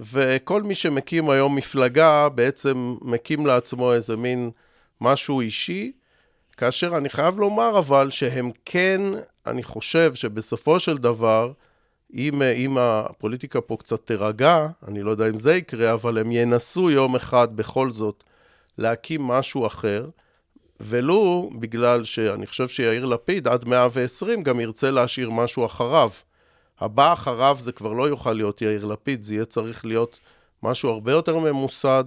[0.00, 4.50] וכל מי שמקים היום מפלגה בעצם מקים לעצמו איזה מין
[5.00, 5.92] משהו אישי,
[6.56, 9.00] כאשר אני חייב לומר אבל שהם כן,
[9.46, 11.52] אני חושב שבסופו של דבר,
[12.14, 16.32] אם, אה, אם הפוליטיקה פה קצת תירגע, אני לא יודע אם זה יקרה, אבל הם
[16.32, 18.24] ינסו יום אחד בכל זאת
[18.78, 20.08] להקים משהו אחר.
[20.80, 26.10] ולו בגלל שאני חושב שיאיר לפיד עד 120 גם ירצה להשאיר משהו אחריו.
[26.80, 30.20] הבא אחריו זה כבר לא יוכל להיות יאיר לפיד, זה יהיה צריך להיות
[30.62, 32.04] משהו הרבה יותר ממוסד,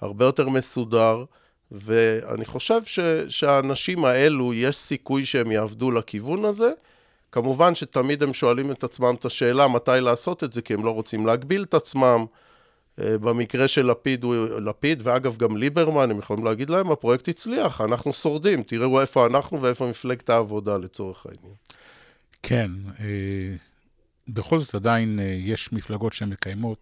[0.00, 1.24] הרבה יותר מסודר,
[1.72, 6.70] ואני חושב ש, שהאנשים האלו, יש סיכוי שהם יעבדו לכיוון הזה.
[7.32, 10.90] כמובן שתמיד הם שואלים את עצמם את השאלה מתי לעשות את זה, כי הם לא
[10.90, 12.24] רוצים להגביל את עצמם.
[13.00, 17.80] אה, במקרה של לפיד, הוא, לפיד, ואגב גם ליברמן, הם יכולים להגיד להם, הפרויקט הצליח,
[17.80, 21.54] אנחנו שורדים, תראו איפה אנחנו ואיפה מפלגת העבודה לצורך העניין.
[22.42, 23.54] כן, אה,
[24.28, 26.78] בכל זאת עדיין אה, יש מפלגות שמקיימות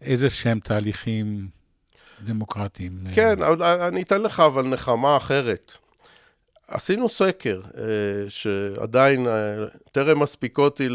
[0.00, 1.48] איזה שהם תהליכים
[2.24, 2.98] דמוקרטיים.
[3.14, 5.76] כן, אני אתן לך אבל נחמה אחרת.
[6.72, 7.82] עשינו סקר, אה,
[8.28, 10.86] שעדיין אה, טרם מספיקותי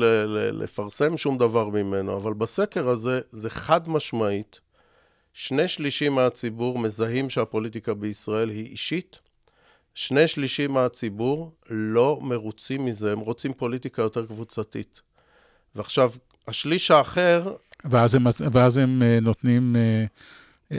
[0.54, 4.60] לפרסם שום דבר ממנו, אבל בסקר הזה זה חד משמעית,
[5.34, 9.20] שני שלישים מהציבור מזהים שהפוליטיקה בישראל היא אישית,
[9.94, 15.02] שני שלישים מהציבור לא מרוצים מזה, הם רוצים פוליטיקה יותר קבוצתית.
[15.76, 16.12] ועכשיו,
[16.48, 17.56] השליש האחר...
[17.86, 19.76] ואז הם, ואז הם אה, נותנים...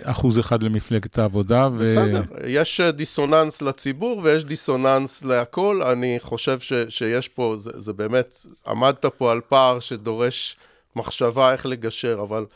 [0.02, 1.68] אחוז אחד למפלגת העבודה.
[1.74, 1.78] ו...
[1.78, 5.82] בסדר, יש דיסוננס לציבור ויש דיסוננס להכל.
[5.82, 10.56] אני חושב ש, שיש פה, זה, זה באמת, עמדת פה על פער שדורש
[10.96, 12.46] מחשבה איך לגשר, אבל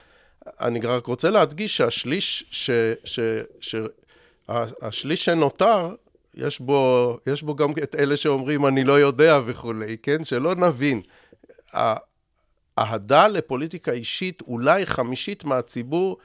[0.61, 2.71] אני רק רוצה להדגיש שהשליש, ש,
[3.05, 3.21] ש,
[3.61, 3.75] ש,
[4.83, 5.95] השליש שנותר,
[6.35, 10.25] יש בו, יש בו גם את אלה שאומרים אני לא יודע וכולי, כן?
[10.25, 11.01] שלא נבין.
[12.77, 16.16] האהדה לפוליטיקה אישית, אולי חמישית מהציבור,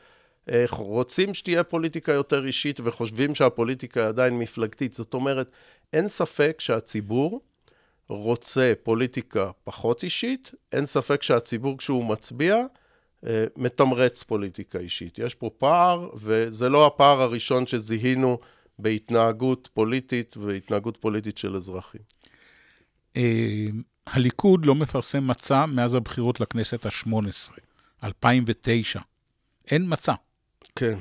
[0.77, 4.93] רוצים שתהיה פוליטיקה יותר אישית וחושבים שהפוליטיקה עדיין מפלגתית.
[4.93, 5.51] זאת אומרת,
[5.93, 7.41] אין ספק שהציבור
[8.10, 12.65] רוצה פוליטיקה פחות אישית, אין ספק שהציבור כשהוא מצביע,
[13.25, 15.19] אה, מתמרץ פוליטיקה אישית.
[15.19, 18.39] יש פה פער, וזה לא הפער הראשון שזיהינו
[18.79, 22.01] בהתנהגות פוליטית והתנהגות פוליטית של אזרחים.
[23.17, 23.67] אה,
[24.07, 27.10] הליכוד לא מפרסם מצע מאז הבחירות לכנסת ה-18,
[28.03, 28.99] 2009.
[29.71, 30.13] אין מצע.
[30.75, 30.99] כן.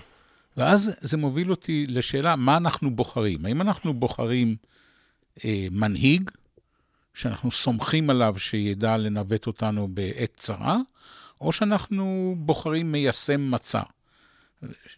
[0.57, 3.46] ואז זה מוביל אותי לשאלה, מה אנחנו בוחרים?
[3.46, 4.57] האם אנחנו בוחרים
[5.44, 6.31] אה, מנהיג,
[7.14, 10.76] שאנחנו סומכים עליו שידע לנווט אותנו בעת צרה,
[11.40, 13.83] או שאנחנו בוחרים מיישם מצע?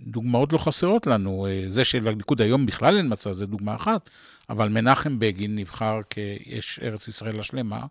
[0.00, 1.46] דוגמאות לא חסרות לנו.
[1.46, 4.10] אה, זה שלליכוד היום בכלל אין מצע, זה דוגמה אחת,
[4.50, 7.86] אבל מנחם בגין נבחר כאש ארץ ישראל השלמה,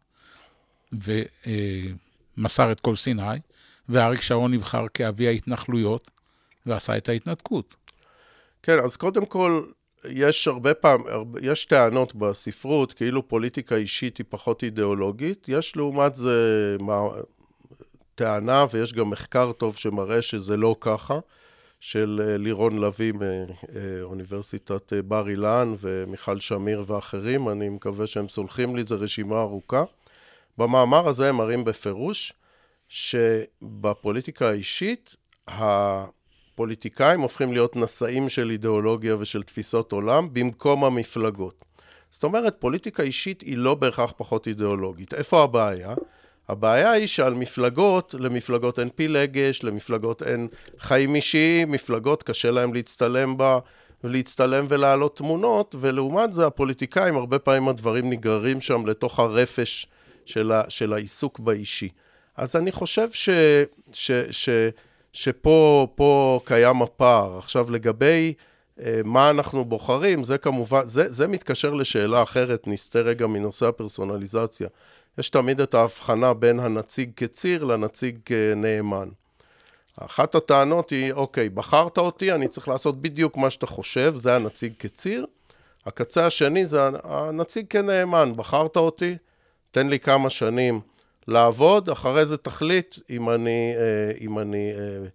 [0.91, 3.39] ומסר את כל סיני,
[3.89, 6.11] ואריק שרון נבחר כאבי ההתנחלויות,
[6.67, 7.75] ועשה את ההתנתקות.
[8.63, 9.63] כן, אז קודם כל,
[10.09, 11.01] יש הרבה פעם,
[11.41, 15.45] יש טענות בספרות, כאילו פוליטיקה אישית היא פחות אידיאולוגית.
[15.47, 17.01] יש לעומת זה מה,
[18.15, 21.19] טענה, ויש גם מחקר טוב שמראה שזה לא ככה,
[21.79, 28.75] של אה, לירון לביא מאוניברסיטת אה, בר אילן ומיכל שמיר ואחרים, אני מקווה שהם סולחים
[28.75, 29.83] לי, זו רשימה ארוכה.
[30.57, 32.33] במאמר הזה הם מראים בפירוש
[32.87, 35.15] שבפוליטיקה האישית,
[36.57, 41.65] הפוליטיקאים הופכים להיות נשאים של אידיאולוגיה ושל תפיסות עולם במקום המפלגות.
[42.09, 45.13] זאת אומרת, פוליטיקה אישית היא לא בהכרח פחות אידיאולוגית.
[45.13, 45.95] איפה הבעיה?
[46.49, 50.47] הבעיה היא שעל מפלגות, למפלגות אין פילגש, למפלגות אין
[50.79, 53.59] חיים אישיים, מפלגות קשה להם להצטלם בה,
[54.03, 59.87] להצטלם ולהעלות תמונות, ולעומת זה הפוליטיקאים, הרבה פעמים הדברים נגררים שם לתוך הרפש
[60.25, 61.89] של, ה, של העיסוק באישי.
[62.37, 63.29] אז אני חושב ש,
[63.91, 64.49] ש, ש,
[65.17, 67.37] שפה פה קיים הפער.
[67.37, 68.33] עכשיו, לגבי
[68.81, 74.67] אה, מה אנחנו בוחרים, זה כמובן, זה, זה מתקשר לשאלה אחרת, נסטה רגע מנושא הפרסונליזציה.
[75.17, 79.09] יש תמיד את ההבחנה בין הנציג כציר לנציג כנאמן.
[79.99, 84.73] אחת הטענות היא, אוקיי, בחרת אותי, אני צריך לעשות בדיוק מה שאתה חושב, זה הנציג
[84.79, 85.25] כציר.
[85.85, 89.17] הקצה השני זה הנציג כנאמן, בחרת אותי,
[89.71, 90.79] תן לי כמה שנים
[91.27, 95.07] לעבוד, אחרי זה תחליט אם אני, אה, אם אני, אה,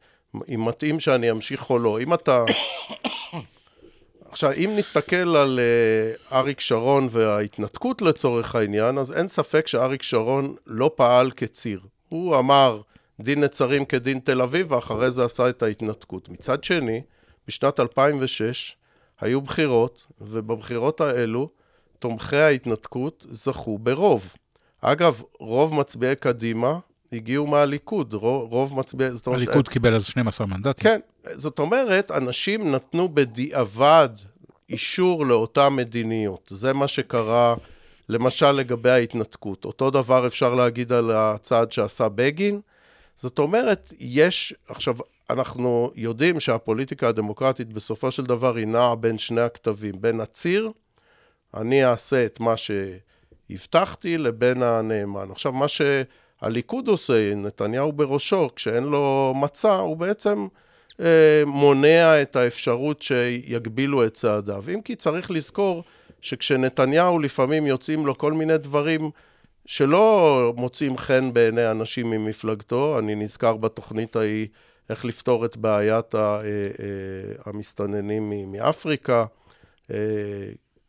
[0.55, 2.01] אם מתאים שאני אמשיך או לא.
[2.01, 2.45] אם אתה...
[4.33, 10.55] עכשיו, אם נסתכל על uh, אריק שרון וההתנתקות לצורך העניין, אז אין ספק שאריק שרון
[10.67, 11.81] לא פעל כציר.
[12.09, 12.81] הוא אמר,
[13.21, 16.29] דין נצרים כדין תל אביב, ואחרי זה עשה את ההתנתקות.
[16.29, 17.03] מצד שני,
[17.49, 18.77] בשנת 2006
[19.21, 21.49] היו בחירות, ובבחירות האלו
[21.99, 24.35] תומכי ההתנתקות זכו ברוב.
[24.83, 26.79] אגב, רוב מצביעי קדימה
[27.13, 29.11] הגיעו מהליכוד, רוב, רוב מצביעי...
[29.27, 30.85] הליכוד קיבל אז 12 מנדטים.
[30.85, 31.01] כן,
[31.33, 34.09] זאת אומרת, אנשים נתנו בדיעבד
[34.69, 36.53] אישור לאותה מדיניות.
[36.55, 37.55] זה מה שקרה,
[38.09, 39.65] למשל, לגבי ההתנתקות.
[39.65, 42.61] אותו דבר אפשר להגיד על הצעד שעשה בגין.
[43.17, 44.55] זאת אומרת, יש...
[44.69, 44.97] עכשיו,
[45.31, 50.71] אנחנו יודעים שהפוליטיקה הדמוקרטית בסופו של דבר היא נעה בין שני הכתבים, בין הציר,
[51.55, 52.57] אני אעשה את מה
[53.57, 55.31] שהבטחתי, לבין הנאמן.
[55.31, 60.47] עכשיו, מה שהליכוד עושה, נתניהו בראשו, כשאין לו מצע, הוא בעצם
[61.01, 64.65] אה, מונע את האפשרות שיגבילו את צעדיו.
[64.75, 65.85] אם כי צריך לזכור
[66.21, 69.11] שכשנתניהו לפעמים יוצאים לו כל מיני דברים
[69.67, 74.47] שלא מוצאים חן בעיני אנשים ממפלגתו, אני נזכר בתוכנית ההיא
[74.91, 76.43] איך לפתור את בעיית אה, אה,
[77.47, 79.25] המסתננים מאפריקה,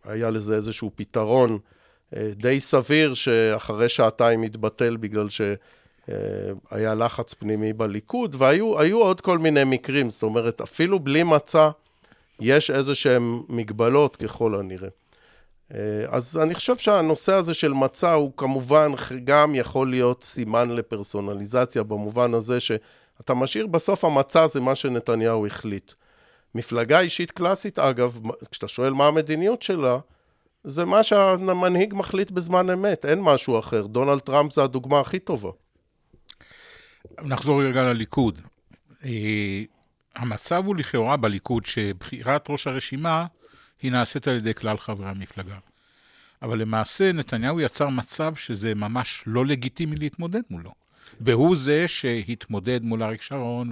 [0.04, 1.58] היה לזה איזשהו פתרון
[2.36, 10.10] די סביר שאחרי שעתיים התבטל בגלל שהיה לחץ פנימי בליכוד, והיו עוד כל מיני מקרים,
[10.10, 11.70] זאת אומרת, אפילו בלי מצע,
[12.40, 14.90] יש איזה שהן מגבלות ככל הנראה.
[16.08, 18.92] אז אני חושב שהנושא הזה של מצע הוא כמובן
[19.24, 25.92] גם יכול להיות סימן לפרסונליזציה, במובן הזה שאתה משאיר בסוף המצע זה מה שנתניהו החליט.
[26.56, 28.20] מפלגה אישית קלאסית, אגב,
[28.52, 29.98] כשאתה שואל מה המדיניות שלה,
[30.64, 33.88] זה מה שהמנהיג מחליט בזמן אמת, אין משהו אחר.
[33.88, 35.50] דונלד טראמפ זה הדוגמה הכי טובה.
[37.22, 38.42] נחזור רגע לליכוד.
[39.02, 39.06] Uh,
[40.16, 43.26] המצב הוא לכאורה בליכוד שבחירת ראש הרשימה
[43.82, 45.58] היא נעשית על ידי כלל חברי המפלגה.
[46.42, 50.72] אבל למעשה נתניהו יצר מצב שזה ממש לא לגיטימי להתמודד מולו.
[51.22, 53.72] והוא זה שהתמודד מול אריק שרון,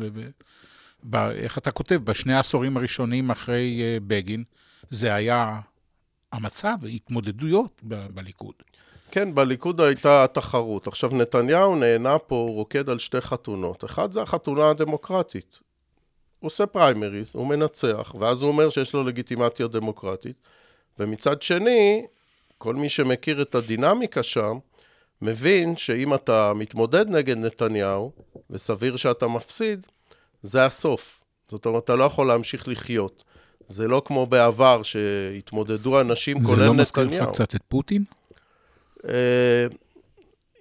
[1.11, 1.95] ואיך אתה כותב?
[1.95, 4.43] בשני העשורים הראשונים אחרי uh, בגין,
[4.89, 5.59] זה היה
[6.31, 8.53] המצב, התמודדויות ב- בליכוד.
[9.11, 10.87] כן, בליכוד הייתה תחרות.
[10.87, 13.83] עכשיו, נתניהו נהנה פה, הוא רוקד על שתי חתונות.
[13.83, 15.59] אחד זה החתונה הדמוקרטית.
[16.39, 20.35] הוא עושה פריימריז, הוא מנצח, ואז הוא אומר שיש לו לגיטימציה דמוקרטית.
[20.99, 22.05] ומצד שני,
[22.57, 24.57] כל מי שמכיר את הדינמיקה שם,
[25.21, 28.11] מבין שאם אתה מתמודד נגד נתניהו,
[28.49, 29.87] וסביר שאתה מפסיד,
[30.41, 31.21] זה הסוף.
[31.49, 33.23] זאת אומרת, אתה לא יכול להמשיך לחיות.
[33.67, 36.81] זה לא כמו בעבר, שהתמודדו אנשים, זה כולל לא נתניהו.
[36.81, 38.03] מזכיר לך קצת את פוטין?
[39.07, 39.67] אה,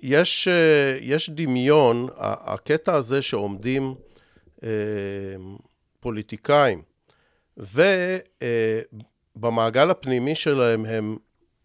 [0.02, 3.94] יש, אה, יש דמיון, הקטע הזה שעומדים
[4.62, 4.68] אה,
[6.00, 6.82] פוליטיקאים,
[9.36, 11.16] ובמעגל הפנימי שלהם הם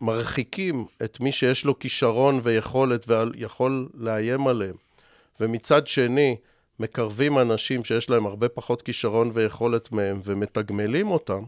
[0.01, 4.75] מרחיקים את מי שיש לו כישרון ויכולת ויכול לאיים עליהם,
[5.39, 6.35] ומצד שני
[6.79, 11.43] מקרבים אנשים שיש להם הרבה פחות כישרון ויכולת מהם ומתגמלים אותם,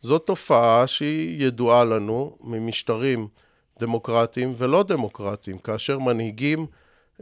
[0.00, 3.28] זאת תופעה שהיא ידועה לנו ממשטרים
[3.80, 6.66] דמוקרטיים ולא דמוקרטיים, כאשר מנהיגים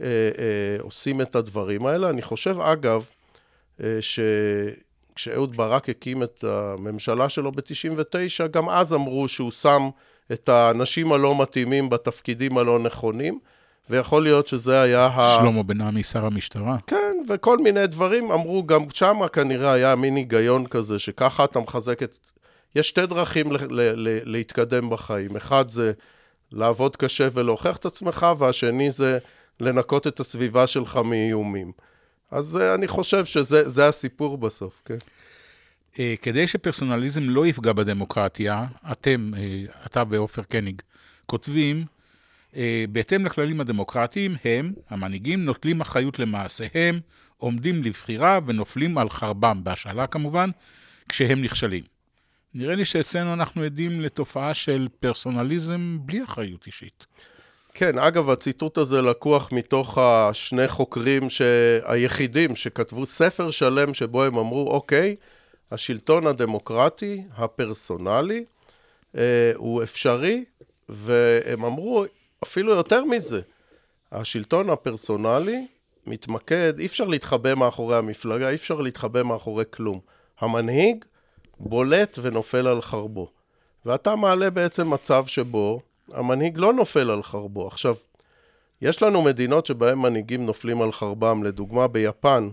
[0.01, 2.09] אה, אה, עושים את הדברים האלה.
[2.09, 3.09] אני חושב, אגב,
[3.83, 9.89] אה, שכשאהוד ברק הקים את הממשלה שלו ב-99, גם אז אמרו שהוא שם
[10.31, 13.39] את האנשים הלא מתאימים בתפקידים הלא נכונים,
[13.89, 15.35] ויכול להיות שזה היה ה...
[15.39, 16.77] שלמה בן עמי, שר המשטרה.
[16.87, 22.03] כן, וכל מיני דברים אמרו, גם שמה כנראה היה מין היגיון כזה, שככה אתה מחזק
[22.03, 22.17] את...
[22.75, 25.35] יש שתי דרכים ל- ל- ל- להתקדם בחיים.
[25.35, 25.91] אחד זה
[26.51, 29.17] לעבוד קשה ולהוכיח את עצמך, והשני זה
[29.59, 31.71] לנקות את הסביבה שלך מאיומים.
[32.31, 34.97] אז אה, אני חושב שזה זה הסיפור בסוף, כן?
[35.99, 40.81] אה, כדי שפרסונליזם לא יפגע בדמוקרטיה, אתם, אה, אתה ועופר קניג,
[41.25, 41.85] כותבים,
[42.89, 46.99] בהתאם לכללים הדמוקרטיים, הם, המנהיגים, נוטלים אחריות למעשיהם,
[47.37, 50.49] עומדים לבחירה ונופלים על חרבם, בהשאלה כמובן,
[51.09, 51.83] כשהם נכשלים.
[52.53, 57.05] נראה לי שאצלנו אנחנו עדים לתופעה של פרסונליזם בלי אחריות אישית.
[57.73, 61.41] כן, אגב, הציטוט הזה לקוח מתוך השני חוקרים ש...
[61.83, 65.15] היחידים שכתבו ספר שלם שבו הם אמרו, אוקיי,
[65.71, 68.45] השלטון הדמוקרטי, הפרסונלי,
[69.17, 70.43] אה, הוא אפשרי,
[70.89, 72.05] והם אמרו
[72.43, 73.41] אפילו יותר מזה,
[74.11, 75.67] השלטון הפרסונלי
[76.07, 79.99] מתמקד, אי אפשר להתחבא מאחורי המפלגה, אי אפשר להתחבא מאחורי כלום.
[80.39, 81.05] המנהיג
[81.59, 83.31] בולט ונופל על חרבו.
[83.85, 87.67] ואתה מעלה בעצם מצב שבו המנהיג לא נופל על חרבו.
[87.67, 87.95] עכשיו,
[88.81, 92.49] יש לנו מדינות שבהן מנהיגים נופלים על חרבם, לדוגמה ביפן,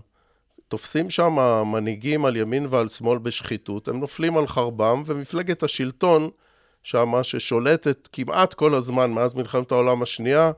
[0.67, 6.29] תופסים שם מנהיגים על ימין ועל שמאל בשחיתות, הם נופלים על חרבם, ומפלגת השלטון
[6.89, 10.51] שמה, ששולטת כמעט כל הזמן מאז מלחמת העולם השנייה,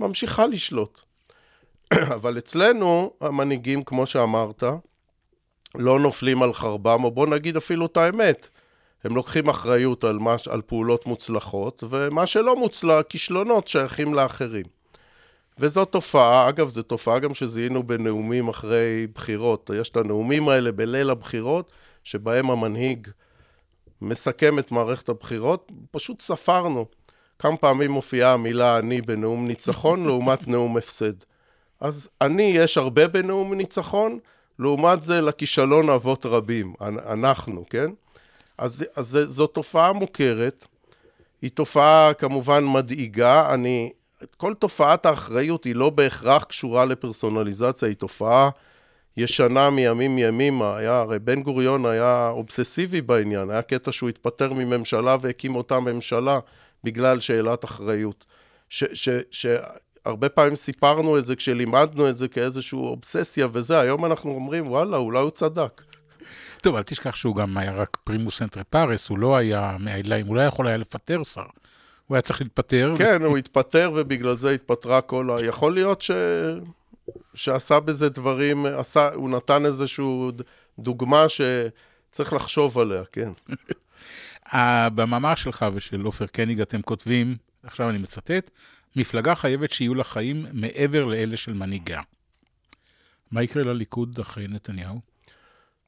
[0.00, 1.00] ממשיכה לשלוט.
[2.16, 4.64] אבל אצלנו המנהיגים, כמו שאמרת,
[5.74, 8.48] לא נופלים על חרבם, או בוא נגיד אפילו את האמת,
[9.04, 14.66] הם לוקחים אחריות על, מה, על פעולות מוצלחות, ומה שלא מוצלח, כישלונות שייכים לאחרים.
[15.58, 19.70] וזו תופעה, אגב, זו תופעה גם שזיהינו בנאומים אחרי בחירות.
[19.74, 21.72] יש את הנאומים האלה בליל הבחירות,
[22.04, 23.08] שבהם המנהיג
[24.02, 26.86] מסכם את מערכת הבחירות, פשוט ספרנו
[27.38, 31.12] כמה פעמים מופיעה המילה אני בנאום ניצחון לעומת נאום הפסד.
[31.80, 34.18] אז אני יש הרבה בנאום ניצחון,
[34.58, 37.90] לעומת זה לכישלון אבות רבים, אנחנו, כן?
[38.58, 40.66] אז, אז זו תופעה מוכרת,
[41.42, 43.92] היא תופעה כמובן מדאיגה, אני,
[44.36, 48.50] כל תופעת האחריות היא לא בהכרח קשורה לפרסונליזציה, היא תופעה
[49.18, 55.16] ישנה מימים ימימה, היה, הרי בן גוריון היה אובססיבי בעניין, היה קטע שהוא התפטר מממשלה
[55.20, 56.38] והקים אותה ממשלה
[56.84, 58.24] בגלל שאלת אחריות.
[58.68, 59.46] ש, ש, ש,
[60.04, 64.96] הרבה פעמים סיפרנו את זה כשלימדנו את זה כאיזושהי אובססיה וזה, היום אנחנו אומרים, וואלה,
[64.96, 65.82] אולי הוא צדק.
[66.62, 70.36] טוב, אל תשכח שהוא גם היה רק פרימוס אנטרי פארס, הוא לא היה מהעיליים, הוא
[70.36, 71.42] לא יכול היה לפטר שר.
[72.06, 72.94] הוא היה צריך להתפטר.
[72.98, 75.46] כן, הוא התפטר ובגלל זה התפטרה כל ה...
[75.46, 76.10] יכול להיות ש...
[77.34, 80.04] שעשה בזה דברים, עשה, הוא נתן איזושהי
[80.78, 83.32] דוגמה שצריך לחשוב עליה, כן.
[84.94, 88.50] במאמר שלך ושל עופר קניג אתם כותבים, עכשיו אני מצטט,
[88.96, 92.00] מפלגה חייבת שיהיו לה חיים מעבר לאלה של מנהיגה.
[93.30, 95.00] מה יקרה לליכוד אחרי נתניהו?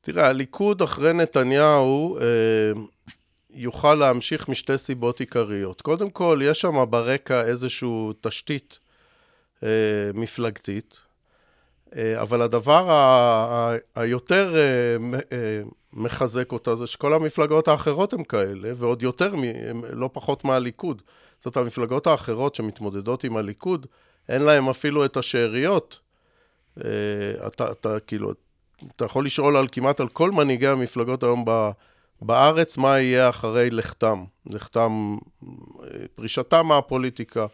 [0.00, 2.72] תראה, הליכוד אחרי נתניהו אה,
[3.50, 5.82] יוכל להמשיך משתי סיבות עיקריות.
[5.82, 7.88] קודם כל, יש שם ברקע איזושהי
[8.20, 8.78] תשתית
[9.62, 9.68] אה,
[10.14, 11.09] מפלגתית, אה,
[11.96, 12.86] אבל הדבר
[13.94, 15.62] היותר אה, אה,
[15.92, 21.02] מחזק אותה זה שכל המפלגות האחרות הן כאלה, ועוד יותר, מ- לא פחות מהליכוד.
[21.40, 23.86] זאת המפלגות האחרות שמתמודדות עם הליכוד,
[24.28, 25.98] אין להן אפילו את השאריות.
[26.84, 26.90] אה,
[27.46, 28.32] אתה, אתה כאילו,
[28.96, 31.70] אתה יכול לשאול על כמעט על כל מנהיגי המפלגות היום ב,
[32.22, 34.24] בארץ, מה יהיה אחרי לכתם.
[34.46, 37.46] לכתם, אה, פרישתם מהפוליטיקה,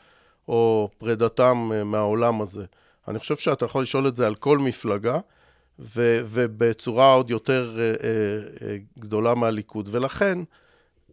[0.48, 2.64] או פרידתם אה, מהעולם הזה.
[3.08, 5.18] אני חושב שאתה יכול לשאול את זה על כל מפלגה,
[5.78, 9.88] ו, ובצורה עוד יותר אה, אה, אה, גדולה מהליכוד.
[9.92, 10.38] ולכן,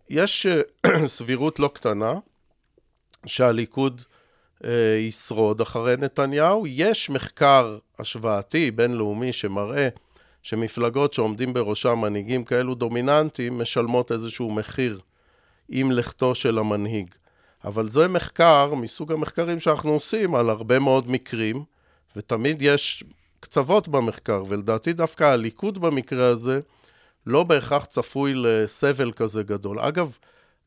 [0.09, 0.47] יש
[1.05, 2.13] סבירות לא קטנה,
[3.25, 4.01] שהליכוד
[4.99, 6.67] ישרוד אחרי נתניהו.
[6.67, 9.89] יש מחקר השוואתי בינלאומי שמראה
[10.41, 14.99] שמפלגות שעומדים בראשם מנהיגים כאלו דומיננטיים משלמות איזשהו מחיר
[15.69, 17.15] עם לכתו של המנהיג.
[17.65, 21.63] אבל זה מחקר מסוג המחקרים שאנחנו עושים על הרבה מאוד מקרים,
[22.16, 23.03] ותמיד יש
[23.39, 26.59] קצוות במחקר, ולדעתי דווקא הליכוד במקרה הזה
[27.28, 29.80] לא בהכרח צפוי לסבל כזה גדול.
[29.80, 30.18] אגב,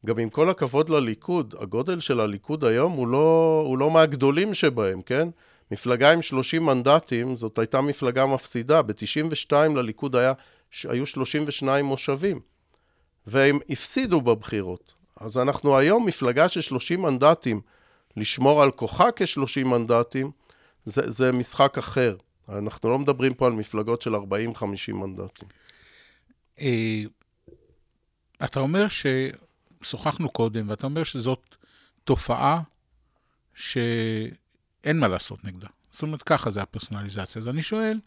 [0.07, 5.03] גם עם כל הכבוד לליכוד, הגודל של הליכוד היום הוא לא, הוא לא מהגדולים שבהם,
[5.03, 5.29] כן?
[5.71, 8.83] מפלגה עם 30 מנדטים, זאת הייתה מפלגה מפסידה.
[8.83, 10.33] ב-92 לליכוד היה,
[10.85, 12.41] היו 32 מושבים,
[13.27, 14.95] והם הפסידו בבחירות.
[15.21, 17.61] אז אנחנו היום מפלגה של 30 מנדטים,
[18.17, 20.31] לשמור על כוחה כ-30 מנדטים,
[20.87, 22.17] זה, זה משחק אחר.
[22.49, 24.19] אנחנו לא מדברים פה על מפלגות של 40-50
[24.93, 25.49] מנדטים.
[26.61, 27.03] אה,
[28.45, 31.55] אתה אומר ששוחחנו קודם, ואתה אומר שזאת
[32.05, 32.63] תופעה
[33.55, 35.69] שאין מה לעשות נגדה.
[35.93, 37.43] זאת אומרת, ככה זה הפרסונליזציה.
[37.43, 38.01] אז אני שואל,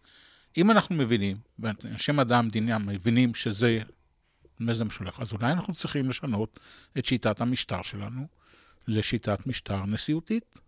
[0.57, 3.79] אם אנחנו מבינים, ואנשי מדע המדינה מבינים שזה
[4.59, 6.59] מזם משולח, אז אולי אנחנו צריכים לשנות
[6.97, 8.27] את שיטת המשטר שלנו
[8.87, 10.59] לשיטת משטר נשיאותית.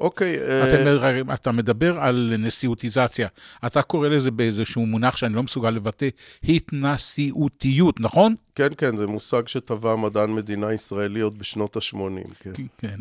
[0.00, 1.34] אוקיי, אתה, uh...
[1.34, 3.28] אתה מדבר על נשיאותיזציה,
[3.66, 6.08] אתה קורא לזה באיזשהו מונח שאני לא מסוגל לבטא,
[6.44, 8.34] התנשיאותיות, נכון?
[8.54, 12.50] כן, כן, זה מושג שטבע מדען מדינה ישראלי עוד בשנות ה-80, כן.
[12.78, 12.96] כן.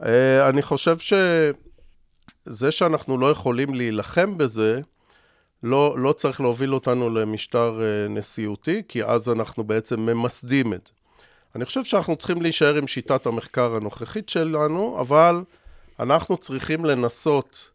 [0.00, 0.04] uh,
[0.50, 4.80] אני חושב שזה שאנחנו לא יכולים להילחם בזה,
[5.62, 10.97] לא, לא צריך להוביל אותנו למשטר uh, נשיאותי, כי אז אנחנו בעצם ממסדים את זה.
[11.54, 15.42] אני חושב שאנחנו צריכים להישאר עם שיטת המחקר הנוכחית שלנו, אבל
[16.00, 17.70] אנחנו צריכים לנסות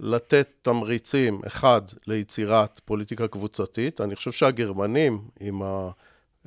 [0.00, 4.00] לתת תמריצים, אחד, ליצירת פוליטיקה קבוצתית.
[4.00, 5.62] אני חושב שהגרמנים, עם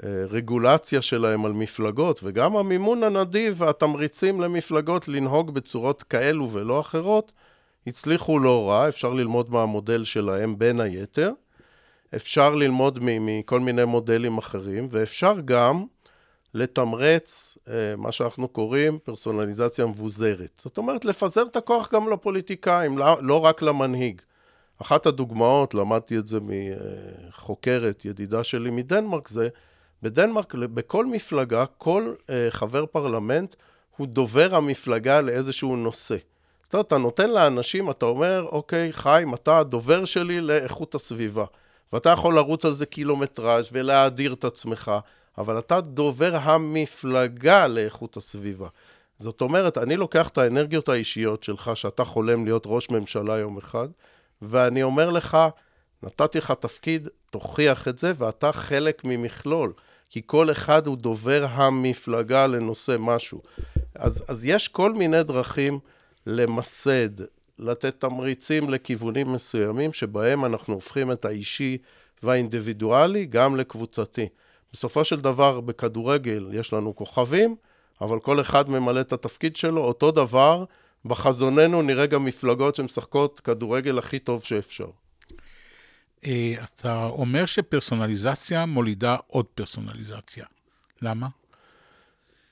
[0.04, 7.32] הרגולציה שלהם על מפלגות, וגם המימון הנדיב והתמריצים למפלגות לנהוג בצורות כאלו ולא אחרות,
[7.88, 11.32] הצליחו לא רע, אפשר ללמוד מהמודל שלהם בין היתר.
[12.16, 15.86] אפשר ללמוד מכל מיני מודלים אחרים, ואפשר גם
[16.54, 20.62] לתמרץ אה, מה שאנחנו קוראים פרסונליזציה מבוזרת.
[20.64, 24.22] זאת אומרת, לפזר את הכוח גם לפוליטיקאים, לא, לא רק למנהיג.
[24.82, 29.48] אחת הדוגמאות, למדתי את זה מחוקרת, ידידה שלי מדנמרק, זה
[30.04, 33.56] בדנמרק, בכל מפלגה, כל אה, חבר פרלמנט
[33.98, 36.16] הוא דובר המפלגה לאיזשהו נושא.
[36.64, 41.46] זאת אומרת, אתה נותן לאנשים, אתה אומר, אוקיי, חיים, אתה הדובר שלי לאיכות הסביבה.
[41.94, 44.92] ואתה יכול לרוץ על זה קילומטראז' ולהאדיר את עצמך.
[45.38, 48.68] אבל אתה דובר המפלגה לאיכות הסביבה.
[49.20, 53.88] זאת אומרת, אני לוקח את האנרגיות האישיות שלך, שאתה חולם להיות ראש ממשלה יום אחד,
[54.42, 55.38] ואני אומר לך,
[56.04, 59.74] נתתי לך תפקיד, תוכיח את זה, ואתה חלק ממכלול.
[60.10, 63.42] כי כל אחד הוא דובר המפלגה לנושא משהו.
[63.96, 65.80] אז, אז יש כל מיני דרכים
[66.28, 67.10] למסד,
[67.60, 71.78] לתת תמריצים לכיוונים מסוימים, שבהם אנחנו הופכים את האישי
[72.24, 74.28] והאינדיבידואלי גם לקבוצתי.
[74.74, 77.56] בסופו של דבר, בכדורגל יש לנו כוכבים,
[78.02, 79.82] אבל כל אחד ממלא את התפקיד שלו.
[79.82, 80.66] אותו דבר,
[81.06, 84.88] בחזוננו נראה גם מפלגות שמשחקות כדורגל הכי טוב שאפשר.
[86.26, 90.46] אה, אתה אומר שפרסונליזציה מולידה עוד פרסונליזציה.
[91.02, 91.28] למה?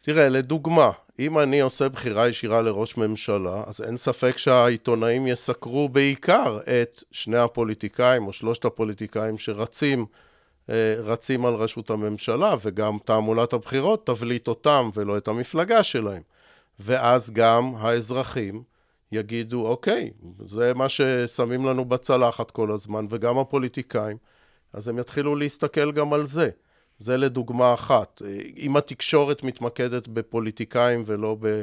[0.01, 6.59] תראה, לדוגמה, אם אני עושה בחירה ישירה לראש ממשלה, אז אין ספק שהעיתונאים יסקרו בעיקר
[6.81, 10.05] את שני הפוליטיקאים או שלושת הפוליטיקאים שרצים
[11.03, 16.21] רצים על ראשות הממשלה, וגם תעמולת הבחירות תבליט אותם ולא את המפלגה שלהם.
[16.79, 18.63] ואז גם האזרחים
[19.11, 20.11] יגידו, אוקיי,
[20.45, 24.17] זה מה ששמים לנו בצלחת כל הזמן, וגם הפוליטיקאים,
[24.73, 26.49] אז הם יתחילו להסתכל גם על זה.
[26.97, 28.21] זה לדוגמה אחת.
[28.57, 31.61] אם התקשורת מתמקדת בפוליטיקאים ולא, ב,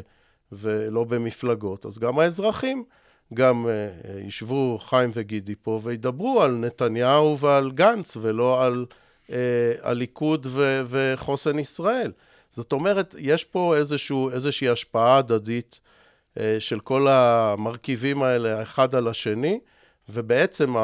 [0.53, 2.85] ולא במפלגות, אז גם האזרחים
[3.35, 8.87] גם uh, ישבו חיים וגידי פה וידברו על נתניהו ועל גנץ, ולא על
[9.27, 9.31] uh,
[9.83, 10.47] הליכוד
[10.87, 12.13] וחוסן ישראל.
[12.51, 15.81] זאת אומרת, יש פה איזשהו, איזושהי השפעה הדדית
[16.59, 19.61] של כל המרכיבים האלה אחד על השני,
[20.09, 20.75] ובעצם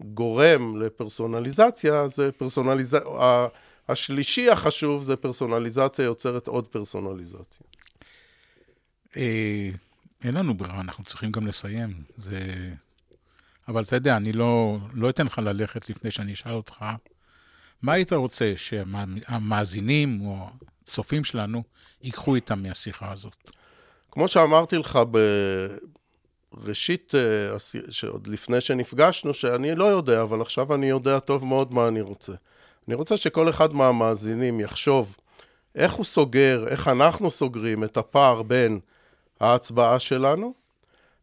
[0.00, 3.00] הגורם לפרסונליזציה זה פרסונליזציה,
[3.88, 7.66] השלישי החשוב זה פרסונליזציה יוצרת עוד פרסונליזציה.
[10.24, 12.02] אין לנו ברירה, אנחנו צריכים גם לסיים.
[12.16, 12.70] זה...
[13.68, 16.84] אבל אתה יודע, אני לא, לא אתן לך ללכת לפני שאני אשאל אותך,
[17.82, 20.48] מה היית רוצה שהמאזינים או
[20.84, 21.62] הצופים שלנו
[22.02, 23.50] ייקחו איתם מהשיחה הזאת?
[24.10, 24.98] כמו שאמרתי לך
[26.52, 27.56] בראשית, אה,
[27.90, 32.32] שעוד לפני שנפגשנו, שאני לא יודע, אבל עכשיו אני יודע טוב מאוד מה אני רוצה.
[32.88, 35.16] אני רוצה שכל אחד מהמאזינים יחשוב
[35.74, 38.80] איך הוא סוגר, איך אנחנו סוגרים את הפער בין
[39.42, 40.54] ההצבעה שלנו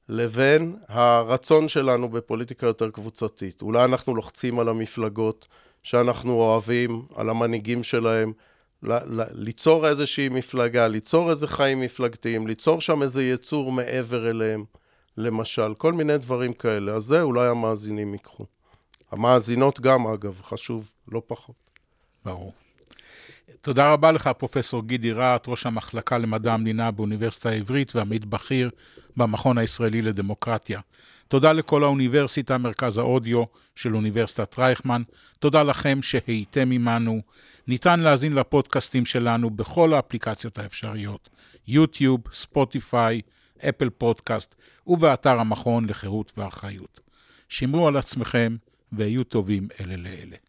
[0.10, 3.62] לבין הרצון שלנו בפוליטיקה יותר קבוצתית.
[3.62, 5.48] אולי אנחנו לוחצים על המפלגות
[5.84, 8.34] שאנחנו אוהבים, על המנהיגים שלהם,
[8.84, 14.64] ל- ל- ליצור איזושהי מפלגה, ליצור איזה חיים מפלגתיים, ליצור שם איזה יצור מעבר אליהם,
[15.18, 16.92] למשל, כל מיני דברים כאלה.
[16.92, 18.46] אז זה אולי המאזינים ייקחו.
[19.12, 21.56] המאזינות גם, אגב, חשוב, לא פחות.
[22.26, 22.54] ברור.
[23.62, 28.70] תודה רבה לך, פרופסור גידי רהט, ראש המחלקה למדע המדינה באוניברסיטה העברית ועמית בכיר
[29.18, 30.80] במכון הישראלי לדמוקרטיה.
[31.28, 33.44] תודה לכל האוניברסיטה, מרכז האודיו
[33.76, 35.02] של אוניברסיטת רייכמן.
[35.40, 37.22] תודה לכם שהייתם עמנו.
[37.68, 41.30] ניתן להאזין לפודקאסטים שלנו בכל האפליקציות האפשריות,
[41.68, 43.22] יוטיוב, ספוטיפיי,
[43.70, 44.56] אפל פודקאסט
[44.88, 47.00] ובאתר המכון לחירות ואחריות.
[47.50, 48.56] שמרו על עצמכם
[48.92, 50.49] והיו טובים אלה לאלה.